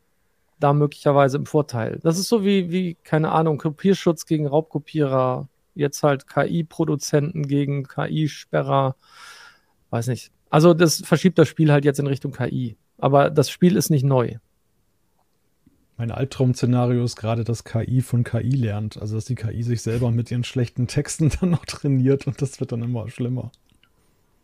[0.61, 1.99] da möglicherweise im Vorteil.
[2.03, 8.97] Das ist so wie, wie keine Ahnung, Kopierschutz gegen Raubkopierer, jetzt halt KI-Produzenten gegen KI-Sperrer,
[9.91, 10.31] weiß nicht.
[10.51, 12.77] Also das verschiebt das Spiel halt jetzt in Richtung KI.
[12.99, 14.37] Aber das Spiel ist nicht neu.
[15.97, 19.01] Mein Albtraum-Szenario ist gerade, dass KI von KI lernt.
[19.01, 22.61] Also dass die KI sich selber mit ihren schlechten Texten dann noch trainiert und das
[22.61, 23.51] wird dann immer schlimmer.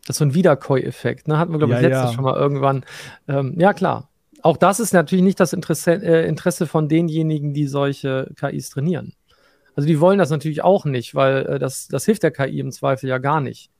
[0.05, 1.37] Das ist so ein Wiederkäu-Effekt, ne?
[1.37, 2.13] Hatten wir, glaube ich, ja, letztes ja.
[2.13, 2.85] schon mal irgendwann.
[3.27, 4.09] Ähm, ja, klar
[4.47, 9.11] auch das ist natürlich nicht das Interesse, äh, Interesse von denjenigen, die solche KIs trainieren.
[9.75, 12.71] Also die wollen das natürlich auch nicht, weil äh, das, das hilft der KI im
[12.71, 13.71] Zweifel ja gar nicht.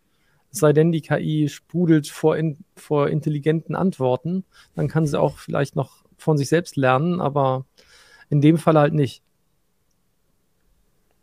[0.52, 4.44] Es sei denn, die KI sprudelt vor, in, vor intelligenten Antworten,
[4.76, 7.66] dann kann sie auch vielleicht noch von sich selbst lernen, aber
[8.30, 9.24] in dem Fall halt nicht.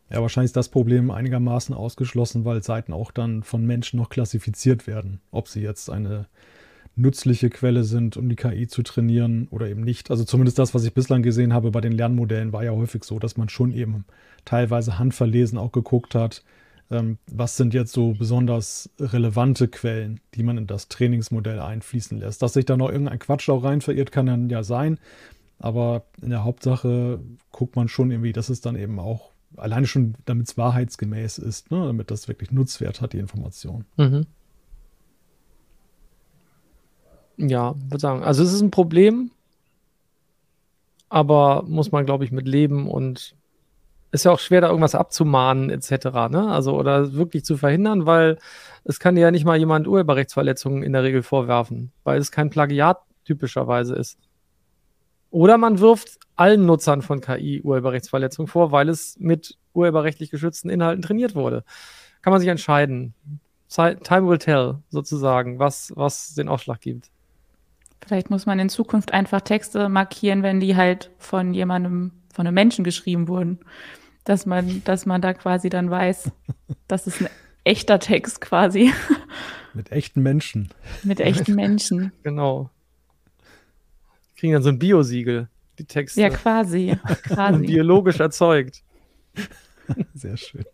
[0.09, 4.87] Ja, wahrscheinlich ist das Problem einigermaßen ausgeschlossen, weil Seiten auch dann von Menschen noch klassifiziert
[4.87, 5.21] werden.
[5.31, 6.29] Ob sie jetzt eine
[6.97, 10.11] nützliche Quelle sind, um die KI zu trainieren oder eben nicht.
[10.11, 13.19] Also zumindest das, was ich bislang gesehen habe bei den Lernmodellen, war ja häufig so,
[13.19, 14.05] dass man schon eben
[14.45, 16.45] teilweise handverlesen auch geguckt hat,
[16.91, 22.43] ähm, was sind jetzt so besonders relevante Quellen, die man in das Trainingsmodell einfließen lässt.
[22.43, 24.99] Dass sich da noch irgendein Quatsch auch rein verirrt, kann dann ja sein.
[25.59, 27.21] Aber in der Hauptsache
[27.51, 31.71] guckt man schon irgendwie, dass es dann eben auch alleine schon, damit es wahrheitsgemäß ist,
[31.71, 31.87] ne?
[31.87, 33.85] damit das wirklich Nutzwert hat, die Information.
[33.97, 34.27] Mhm.
[37.37, 38.23] Ja, würde sagen.
[38.23, 39.31] Also es ist ein Problem,
[41.09, 43.35] aber muss man, glaube ich, mit leben und
[44.13, 46.31] ist ja auch schwer, da irgendwas abzumahnen, etc.
[46.31, 46.49] Ne?
[46.49, 48.39] Also oder wirklich zu verhindern, weil
[48.85, 52.99] es kann ja nicht mal jemand Urheberrechtsverletzungen in der Regel vorwerfen, weil es kein Plagiat
[53.25, 54.19] typischerweise ist.
[55.31, 61.03] Oder man wirft allen Nutzern von KI Urheberrechtsverletzungen vor, weil es mit urheberrechtlich geschützten Inhalten
[61.03, 61.65] trainiert wurde.
[62.23, 63.15] Kann man sich entscheiden.
[63.69, 67.11] Time will tell, sozusagen, was, was den Ausschlag gibt.
[68.07, 72.55] Vielleicht muss man in Zukunft einfach Texte markieren, wenn die halt von jemandem, von einem
[72.55, 73.61] Menschen geschrieben wurden.
[74.25, 76.31] Dass man, dass man da quasi dann weiß,
[76.89, 77.29] das ist ein
[77.65, 78.93] echter Text quasi.
[79.75, 80.69] Mit echten Menschen.
[81.03, 82.13] Mit echten Menschen.
[82.23, 82.71] Genau.
[84.37, 85.49] Kriegen dann so ein Biosiegel,
[85.79, 86.21] die Texte.
[86.21, 86.97] Ja, quasi.
[87.25, 87.67] quasi.
[87.67, 88.83] Biologisch erzeugt.
[90.15, 90.65] Sehr schön.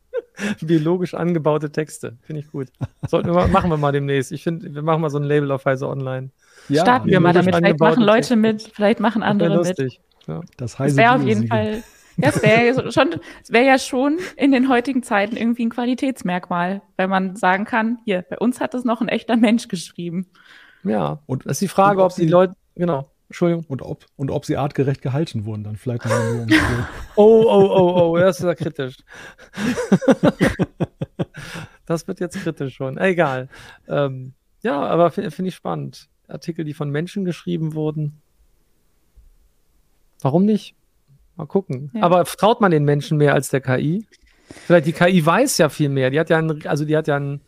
[0.61, 2.17] Biologisch angebaute Texte.
[2.23, 2.69] Finde ich gut.
[3.09, 4.33] Sollten wir, machen wir mal demnächst.
[4.33, 6.31] Ich finde, wir machen mal so ein Label auf Heise Online.
[6.71, 7.55] Ja, Starten wir mal damit.
[7.55, 9.79] Vielleicht machen Leute mit, vielleicht machen andere mit.
[10.27, 10.41] Ja.
[10.57, 11.83] Das, das wäre auf jeden Fall.
[12.17, 16.83] Ja, es wäre schon, es wäre ja schon in den heutigen Zeiten irgendwie ein Qualitätsmerkmal,
[16.97, 20.27] wenn man sagen kann, hier, bei uns hat es noch ein echter Mensch geschrieben.
[20.85, 23.65] Ja, und das ist die Frage, ob, ob die Leute, genau, Entschuldigung.
[23.69, 26.49] Und ob, und ob sie artgerecht gehalten wurden, dann vielleicht nur um
[27.15, 28.97] Oh, oh, oh, oh, das ist ja kritisch.
[31.87, 32.99] das wird jetzt kritisch schon.
[32.99, 33.49] Egal.
[33.89, 36.10] Ähm, ja, aber finde find ich spannend.
[36.31, 38.21] Artikel, die von Menschen geschrieben wurden.
[40.21, 40.75] Warum nicht?
[41.37, 41.91] Mal gucken.
[41.95, 42.03] Ja.
[42.03, 44.07] Aber traut man den Menschen mehr als der KI?
[44.67, 46.11] Vielleicht die KI weiß ja viel mehr.
[46.11, 47.41] Die hat ja ein, also die hat ja ein,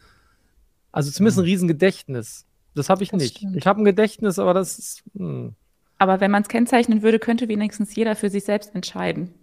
[0.92, 2.46] also zumindest ein Riesengedächtnis.
[2.74, 3.38] Das habe ich das nicht.
[3.38, 3.56] Stimmt.
[3.56, 5.02] Ich habe ein Gedächtnis, aber das ist.
[5.16, 5.54] Hm.
[5.98, 9.34] Aber wenn man es kennzeichnen würde, könnte wenigstens jeder für sich selbst entscheiden.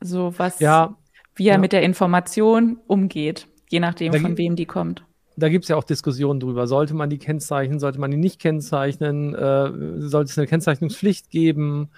[0.00, 0.96] So was, ja,
[1.36, 1.58] wie er ja.
[1.58, 5.06] mit der Information umgeht, je nachdem, da von wem die kommt
[5.36, 6.66] da gibt es ja auch Diskussionen drüber.
[6.66, 9.34] Sollte man die kennzeichnen, sollte man die nicht kennzeichnen?
[9.34, 11.90] Äh, sollte es eine Kennzeichnungspflicht geben?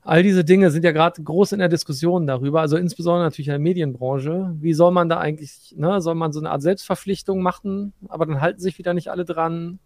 [0.00, 3.52] All diese Dinge sind ja gerade groß in der Diskussion darüber, also insbesondere natürlich in
[3.52, 4.54] der Medienbranche.
[4.60, 8.40] Wie soll man da eigentlich, ne, soll man so eine Art Selbstverpflichtung machen, aber dann
[8.40, 9.80] halten sich wieder nicht alle dran?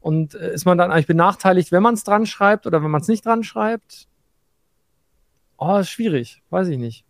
[0.00, 3.02] Und äh, ist man dann eigentlich benachteiligt, wenn man es dran schreibt oder wenn man
[3.02, 4.08] es nicht dran schreibt?
[5.58, 7.04] Oh, ist schwierig, weiß ich nicht.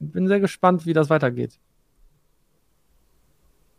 [0.00, 1.58] Bin sehr gespannt, wie das weitergeht.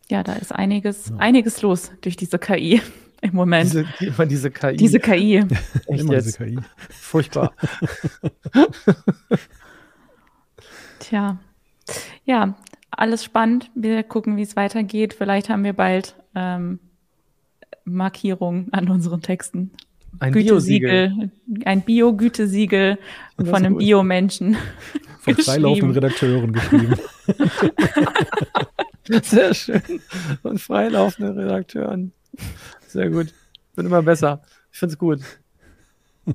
[0.09, 1.17] Ja, da ist einiges, ja.
[1.17, 2.81] einiges los durch diese KI
[3.21, 3.65] im Moment.
[3.65, 4.75] Diese, immer diese KI.
[4.75, 5.35] Diese KI.
[5.87, 6.25] Echt immer jetzt?
[6.25, 6.59] diese KI.
[6.89, 7.53] Furchtbar.
[10.99, 11.37] Tja.
[12.25, 12.55] Ja,
[12.91, 13.69] alles spannend.
[13.75, 15.13] Wir gucken, wie es weitergeht.
[15.13, 16.79] Vielleicht haben wir bald ähm,
[17.85, 19.71] Markierungen an unseren Texten.
[20.19, 21.31] Ein Gütesiegel,
[21.65, 22.97] ein Bio-Gütesiegel
[23.37, 23.77] von einem.
[23.77, 24.57] Bio-Menschen.
[25.19, 26.95] Von freilaufenden Redakteuren geschrieben.
[29.23, 29.81] Sehr schön.
[30.43, 32.11] Und freilaufende Redakteuren.
[32.87, 33.27] Sehr gut.
[33.75, 34.41] Wird immer besser.
[34.71, 35.19] Ich finde es gut.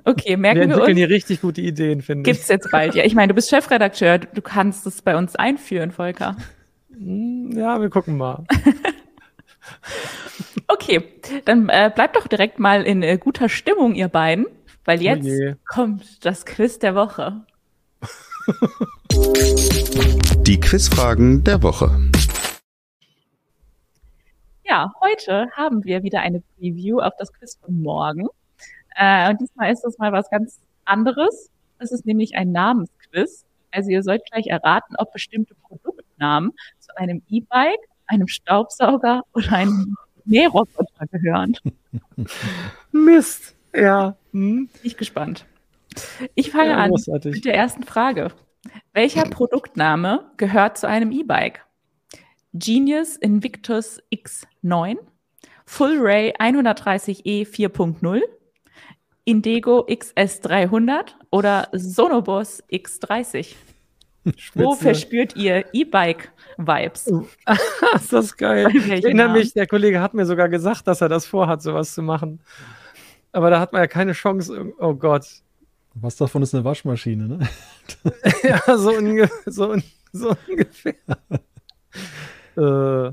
[0.05, 0.99] Okay, Wir merken wir, entwickeln uns.
[0.99, 2.35] hier richtig gute Ideen, finde ich.
[2.35, 2.95] Gibt's jetzt bald.
[2.97, 6.37] Ja, ich meine, du bist Chefredakteur, du kannst es bei uns einführen, Volker.
[6.93, 8.45] Hm, Ja, wir gucken mal.
[10.67, 11.03] Okay,
[11.45, 14.47] dann äh, bleibt doch direkt mal in äh, guter Stimmung, ihr beiden,
[14.85, 15.55] weil jetzt je.
[15.67, 17.43] kommt das Quiz der Woche.
[20.43, 22.11] Die Quizfragen der Woche.
[24.67, 28.29] Ja, heute haben wir wieder eine Preview auf das Quiz von morgen.
[28.97, 31.51] Äh, und diesmal ist das mal was ganz anderes.
[31.79, 33.45] Es ist nämlich ein Namensquiz.
[33.71, 39.97] Also ihr sollt gleich erraten, ob bestimmte Produktnamen zu einem E-Bike, einem Staubsauger oder einem
[40.25, 41.57] Mähroboter gehören.
[42.93, 43.55] Mist.
[43.75, 44.17] Ja.
[44.33, 44.69] Hm?
[44.69, 45.45] Bin ich gespannt.
[46.35, 48.33] Ich fange ja an mit der ersten Frage.
[48.95, 51.61] Welcher Produktname gehört zu einem E-Bike?
[52.57, 54.97] Genius Invictus X9,
[55.67, 58.21] Full Ray 130e 4.0,
[59.25, 63.57] Indego XS300 oder Sonoboss X30?
[64.23, 64.77] Wo Spitze.
[64.77, 67.09] verspürt ihr E-Bike-Vibes?
[67.97, 68.67] ist das geil.
[68.67, 71.93] Bei Ich erinnere mich, der Kollege hat mir sogar gesagt, dass er das vorhat, sowas
[71.93, 72.41] zu machen.
[73.33, 74.73] Aber da hat man ja keine Chance.
[74.79, 75.27] Oh Gott.
[75.95, 77.49] Was davon ist eine Waschmaschine, ne?
[78.45, 79.83] Ja, so, unge so, un
[80.13, 80.95] so ungefähr.
[82.57, 83.13] äh,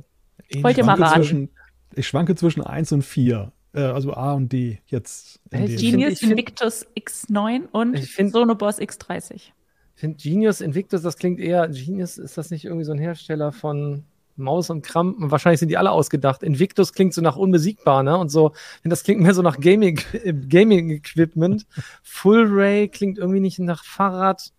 [0.64, 1.22] Wollt ihr mal raten?
[1.22, 1.50] Zwischen,
[1.96, 3.52] ich schwanke zwischen 1 und 4.
[3.74, 5.39] Äh, also A und D jetzt.
[5.52, 9.34] in Äh, Genius ich find- Invictus X9 und Ich find- Sonoboss X30.
[9.36, 9.54] Ich
[9.96, 14.04] finde Genius Invictus, das klingt eher, Genius, ist das nicht irgendwie so ein Hersteller von
[14.36, 15.30] Maus und Krampen?
[15.30, 16.42] Wahrscheinlich sind die alle ausgedacht.
[16.42, 18.18] Invictus klingt so nach unbesiegbar, ne?
[18.18, 21.66] Und so, das klingt mehr so nach Gaming, äh, Gaming Equipment.
[22.02, 24.52] Full Ray klingt irgendwie nicht nach Fahrrad.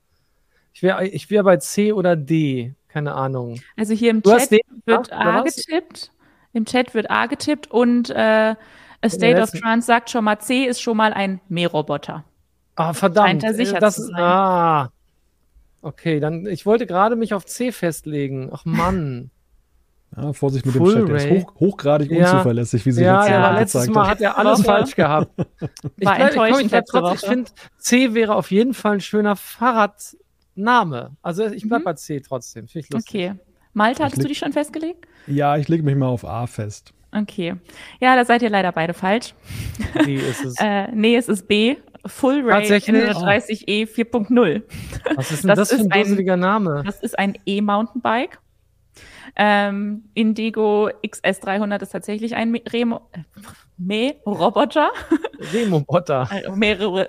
[0.74, 2.74] Ich wäre ich wär bei C oder D.
[2.92, 3.60] Keine Ahnung.
[3.76, 6.10] Also hier im Du Chat wird gemacht, A getippt.
[6.52, 8.54] Im Chat wird A getippt und äh,
[9.04, 12.24] A State of Trance sagt schon mal, C ist schon mal ein Mähroboter.
[12.76, 13.28] Ah, verdammt.
[13.28, 14.20] Scheint er sicher äh, das, zu sein.
[14.20, 14.90] Ah.
[15.80, 18.50] Okay, dann, ich wollte gerade mich auf C festlegen.
[18.52, 19.30] Ach Mann.
[20.14, 22.32] Ja, Vorsicht mit Full dem Chat, der ist hoch, hochgradig Ja.
[22.32, 24.20] unzuverlässig, wie sich ja, letzte ja, aber letztes Mal hat.
[24.20, 25.30] er alles falsch gehabt.
[25.96, 27.16] Ich, War bleib, ich, enttäuschend ich, ich Woche.
[27.16, 29.36] finde, C wäre auf jeden Fall ein schöner
[30.56, 31.16] Fahrradname.
[31.22, 31.84] Also ich bleib Mhm.
[31.84, 32.68] bei C trotzdem.
[32.68, 33.14] Finde ich lustig.
[33.30, 33.34] Okay.
[33.74, 35.06] Malte, hattest leg- du dich schon festgelegt?
[35.26, 36.92] Ja, ich lege mich mal auf A fest.
[37.14, 37.54] Okay.
[38.00, 39.34] Ja, da seid ihr leider beide falsch.
[40.06, 40.54] Ist es.
[40.60, 41.76] Äh, nee, es ist B.
[42.06, 43.02] Full Tatsächlich?
[43.10, 44.62] 130e 4.0
[45.16, 46.82] Was ist denn das das, für ist ein ein- dusseliger Name?
[46.84, 48.40] Das ist ein E-Mountainbike.
[49.36, 53.20] Ähm, Indigo XS300 ist tatsächlich ein Me- Remo äh,
[53.78, 54.90] Mähroboter.
[55.52, 56.28] Remo-Botter.
[56.44, 57.06] Äh, mehrere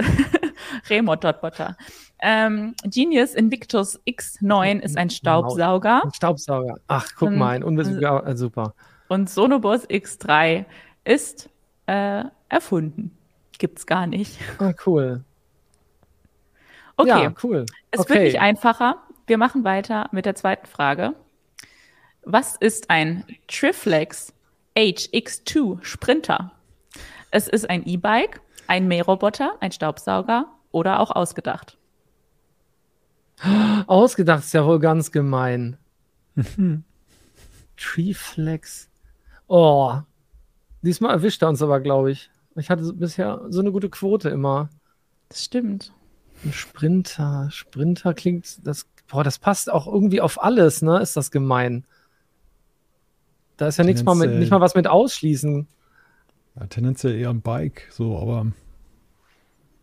[0.89, 1.75] Remotoboter.
[2.26, 6.78] Ähm, Genius Invictus X9 ist ein Staubsauger Ein Staubsauger.
[6.88, 8.26] Ach, guck mal, ein unbesiegbar.
[8.26, 8.74] äh, super.
[9.09, 10.63] und Sonoboss X3
[11.03, 11.49] ist
[11.88, 13.17] äh, erfunden.
[13.59, 14.39] Gibt's gar nicht.
[14.59, 15.24] Ah, cool.
[16.95, 17.65] Okay, Ja, cool.
[17.91, 18.13] es okay.
[18.13, 18.97] wird nicht einfacher.
[19.28, 21.13] Wir machen weiter mit der zweiten Frage.
[22.24, 24.34] Was ist ein Triflex
[24.78, 26.51] HX2 Sprinter?
[27.32, 31.78] Es ist ein E-Bike, ein Mähroboter, ein Staubsauger oder auch ausgedacht.
[33.87, 35.77] Ausgedacht ist ja wohl ganz gemein.
[37.77, 38.89] Treeflex.
[39.47, 39.95] Oh.
[40.81, 42.29] Diesmal erwischt er uns aber, glaube ich.
[42.55, 44.69] Ich hatte bisher so eine gute Quote immer.
[45.29, 45.93] Das stimmt.
[46.43, 47.49] Ein Sprinter.
[47.51, 50.99] Sprinter klingt, das, boah, das passt auch irgendwie auf alles, ne?
[50.99, 51.85] Ist das gemein.
[53.57, 55.67] Da ist ja nichts mal mit, nicht mal was mit ausschließen.
[56.55, 58.47] Ja, tendenziell eher ein Bike, so, aber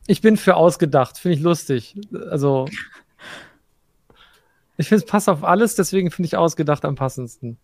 [0.06, 1.96] Ich bin für ausgedacht, finde ich lustig.
[2.30, 2.66] Also,
[4.80, 7.58] ich finde, es passt auf alles, deswegen finde ich ausgedacht am passendsten.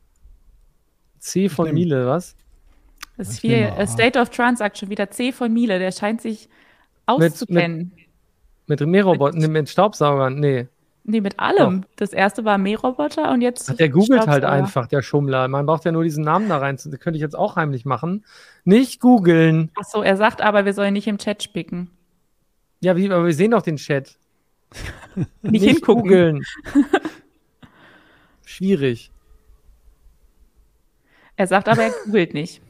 [1.18, 2.36] C von nehm- Miele, was?
[3.16, 6.48] Das ist viel, State of schon wieder C von Miele, der scheint sich
[7.06, 7.92] auszukennen.
[8.66, 10.66] Mit Mährobotern, nee, mit Staubsaugern, nee.
[11.04, 11.84] nee, mit allem.
[11.96, 13.70] Das erste war Mähroboter und jetzt.
[13.70, 15.46] Ach, der googelt halt einfach, der Schummler.
[15.48, 16.76] Man braucht ja nur diesen Namen da rein.
[16.76, 18.24] Das könnte ich jetzt auch heimlich machen.
[18.64, 19.70] Nicht googeln.
[19.76, 21.90] Ach so, er sagt aber, wir sollen nicht im Chat spicken.
[22.80, 24.18] Ja, wie, aber wir sehen doch den Chat.
[25.42, 26.02] Nicht hingucken.
[26.02, 26.42] googeln.
[28.44, 29.10] Schwierig.
[31.36, 32.62] Er sagt aber, er googelt nicht.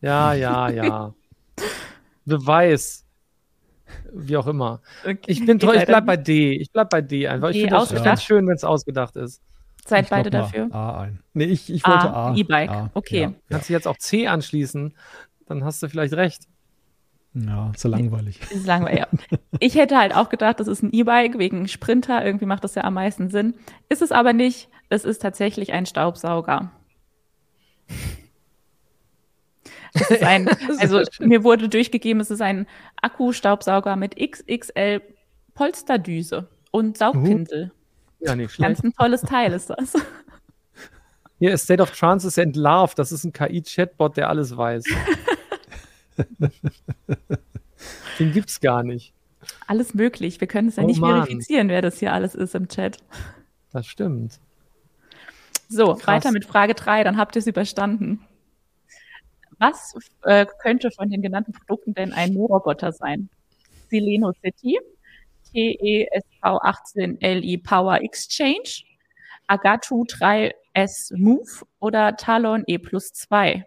[0.00, 1.14] Ja, ja, ja.
[2.24, 3.04] Beweis.
[4.12, 4.80] Wie auch immer.
[5.04, 5.18] Okay.
[5.26, 6.28] Ich bin treu, ich bleib bei nicht.
[6.28, 6.52] D.
[6.54, 7.50] Ich bleib bei D einfach.
[7.50, 8.04] Ich finde das ausgedacht?
[8.04, 9.40] ganz schön, wenn es ausgedacht ist.
[9.86, 10.68] Seid ich beide dafür?
[10.74, 11.20] A ein.
[11.32, 12.34] Nee, ich, ich wollte A, A.
[12.34, 12.90] E-Bike.
[12.94, 13.20] Okay.
[13.20, 13.34] Ja, ja.
[13.50, 14.96] Kannst du jetzt auch C anschließen,
[15.46, 16.48] dann hast du vielleicht recht.
[17.44, 18.40] Ja, ist ja langweilig.
[18.50, 19.38] Ist langweilig, ja.
[19.60, 22.24] Ich hätte halt auch gedacht, das ist ein E-Bike wegen Sprinter.
[22.24, 23.54] Irgendwie macht das ja am meisten Sinn.
[23.90, 24.68] Ist es aber nicht.
[24.88, 26.70] Es ist tatsächlich ein Staubsauger.
[29.92, 32.66] Es ist ein, also mir wurde durchgegeben, es ist ein
[33.02, 35.02] Akku-Staubsauger mit XXL
[35.54, 37.72] Polsterdüse und Saugpinsel.
[38.20, 38.66] Ja, nicht schlecht.
[38.66, 39.94] Ganz ein tolles Teil ist das.
[41.38, 42.98] Hier, State of Trance ist entlarvt.
[42.98, 44.84] Das ist ein KI-Chatbot, der alles weiß.
[48.18, 49.12] Den gibt's gar nicht.
[49.66, 50.40] Alles möglich.
[50.40, 51.22] Wir können es ja Oh nicht Mann.
[51.24, 52.98] verifizieren, wer das hier alles ist im Chat.
[53.72, 54.40] Das stimmt.
[55.68, 56.06] So, Krass.
[56.06, 58.20] weiter mit Frage 3, dann habt ihr es überstanden.
[59.58, 63.28] Was äh, könnte von den genannten Produkten denn ein Roboter sein?
[63.88, 64.78] Sileno City,
[65.52, 66.06] E
[66.42, 68.82] TESV18LI Power Exchange,
[69.46, 73.64] Agatu 3S Move oder Talon E plus 2?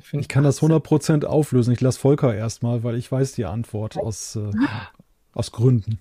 [0.00, 1.72] Find Ich kann das 100% auflösen.
[1.72, 4.50] Ich lasse Volker erstmal, weil ich weiß die Antwort aus, äh,
[5.32, 5.98] aus Gründen.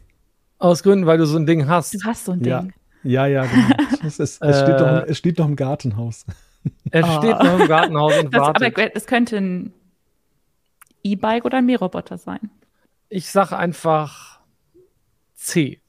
[0.58, 1.94] Aus Gründen, weil du so ein Ding hast.
[1.94, 2.62] Du hast so ein Ja.
[2.62, 2.74] Ding.
[3.04, 3.68] Ja, ja, genau.
[4.04, 4.78] Es, ist, es, steht, Äh.
[4.78, 6.26] doch, im- es steht doch im Gartenhaus.
[6.90, 7.18] Er Oh.
[7.20, 8.76] steht noch im Gartenhaus und Das, wartet.
[8.78, 9.74] aber es könnte ein
[11.04, 12.50] E-Bike oder ein Mähroboter sein.
[13.10, 14.40] Ich sage einfach
[15.36, 15.80] C,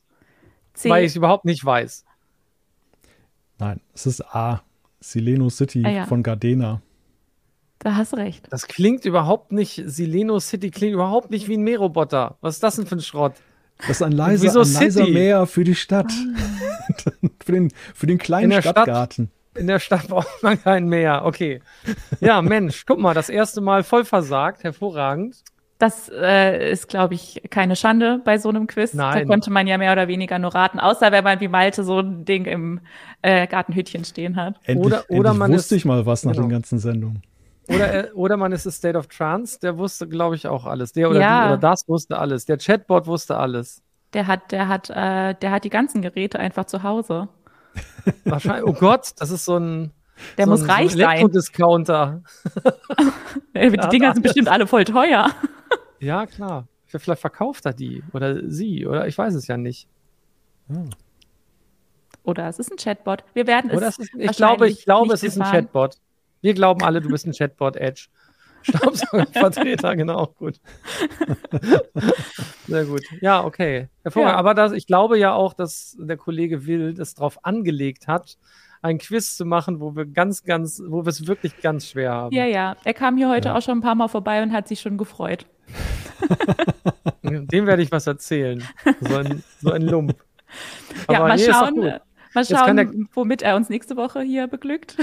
[0.75, 0.91] C.
[0.91, 2.05] weil ich es überhaupt nicht weiß.
[3.59, 4.63] Nein, es ist A.
[5.01, 6.05] Sileno City Ah, ja.
[6.07, 6.83] von Gardena.
[7.79, 8.47] Da hast du recht.
[8.51, 12.37] Das klingt überhaupt nicht, Sileno City klingt überhaupt nicht wie ein Mähroboter.
[12.41, 13.35] Was ist das denn für ein Schrott?
[13.81, 15.07] Das ist ein leiser, Wieso ein leiser?
[15.07, 16.11] Meer für die Stadt.
[17.45, 18.77] für, den, für den kleinen In der Stadt?
[18.77, 19.31] Stadtgarten.
[19.55, 21.22] In der Stadt braucht man kein Meer.
[21.24, 21.61] Okay.
[22.20, 24.64] Ja, Mensch, guck mal, das erste Mal voll versagt.
[24.64, 25.37] Hervorragend.
[25.79, 28.93] Das äh, ist, glaube ich, keine Schande bei so einem Quiz.
[28.93, 29.29] Da Nein.
[29.29, 32.24] konnte man ja mehr oder weniger nur raten, außer wenn man wie Malte so ein
[32.24, 32.81] Ding im
[33.20, 34.55] äh, Gartenhütchen stehen hat.
[34.64, 36.47] Endlich, Oder- oder endlich man wusste ist- ich mal was nach genau.
[36.47, 37.22] den ganzen Sendungen.
[37.69, 40.93] Oder, er- oder man ist a State of Trance, der wusste, glaube ich, auch alles.
[40.93, 41.41] Der oder, Ja.
[41.43, 42.45] die, oder das wusste alles.
[42.45, 43.83] Der Chatbot wusste alles.
[44.12, 47.29] Der hat, der hat, äh, der hat die ganzen Geräte einfach zu Hause.
[48.25, 49.93] Wahrscheinlich, oh Gott, das ist so ein,
[50.39, 52.25] Der so muss ein, reich so ein sein.
[53.53, 55.31] Äh, Die Dinger sind bestimmt alle voll teuer.
[55.99, 56.69] Ja, klar.
[56.87, 59.89] Vielleicht verkauft er die oder sie oder ich weiß es ja nicht.
[62.23, 63.25] Oder es ist ein Chatbot.
[63.35, 63.83] Wir werden es.
[63.83, 65.51] Es ist, ich glaube, ich glaube, es ist ein.
[65.51, 65.97] Chatbot.
[66.47, 68.07] Wir glauben alle, du bist ein Chatbot, Edge.
[68.63, 70.61] Staubsaugervertreter, genau, gut.
[72.69, 73.03] Sehr gut.
[73.21, 73.89] Ja, okay.
[74.05, 74.35] Hervorragend.
[74.35, 74.39] Ja.
[74.39, 78.39] Aber das, ich glaube ja auch, dass der Kollege Will das darauf angelegt hat,
[78.81, 82.33] ein Quiz zu machen, wo wir ganz, ganz, wo wir es wirklich ganz schwer haben.
[82.37, 82.77] Ja, ja.
[82.85, 83.57] Er kam hier heute Ja.
[83.57, 85.47] auch schon ein paar Mal vorbei und hat sich schon gefreut.
[87.25, 88.63] Dem werde ich was erzählen.
[89.01, 90.15] So ein, so ein Lump.
[91.11, 91.93] ja, Aber mal nee, schauen,
[92.35, 94.97] mal schauen, womit er uns nächste Woche hier beglückt.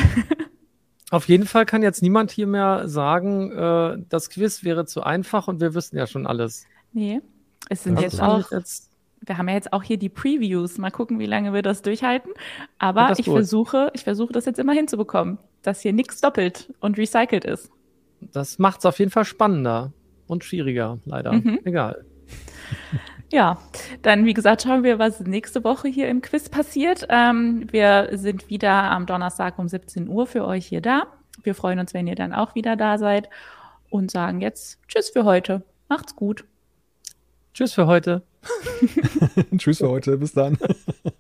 [1.14, 5.47] Auf jeden Fall kann jetzt niemand hier mehr sagen, äh, das Quiz wäre zu einfach
[5.47, 6.66] und wir wüssten ja schon alles.
[6.91, 7.22] nee.
[7.70, 8.91] Es sind Ja, jetzt auch jetzt,
[9.22, 10.78] wir haben ja jetzt auch hier die Previews.
[10.80, 12.32] Mal gucken, wie lange wir das durchhalten.
[12.78, 13.36] Aber das ich gut?
[13.36, 17.72] versuche, ich versuche das jetzt immer hinzubekommen, dass hier nichts doppelt und recycelt ist.
[18.20, 19.93] das macht es auf jeden Fall spannender
[20.28, 21.32] und schwieriger, leider.
[21.34, 21.59] Mhm.
[21.64, 22.03] Egal.
[23.34, 23.57] Ja,
[24.03, 27.07] dann wie gesagt, schauen wir, was nächste Woche hier im Quiz passiert.
[27.09, 31.07] Ähm, wir sind wieder am Donnerstag um 17 Uhr für euch hier da.
[31.41, 33.27] Wir freuen uns, wenn ihr dann auch wieder da seid
[33.89, 35.63] und sagen jetzt Tschüss für heute.
[35.89, 36.45] Macht's gut.
[37.55, 38.21] Tschüss für heute.
[39.57, 40.15] Tschüss für heute.
[40.17, 40.59] Bis dann.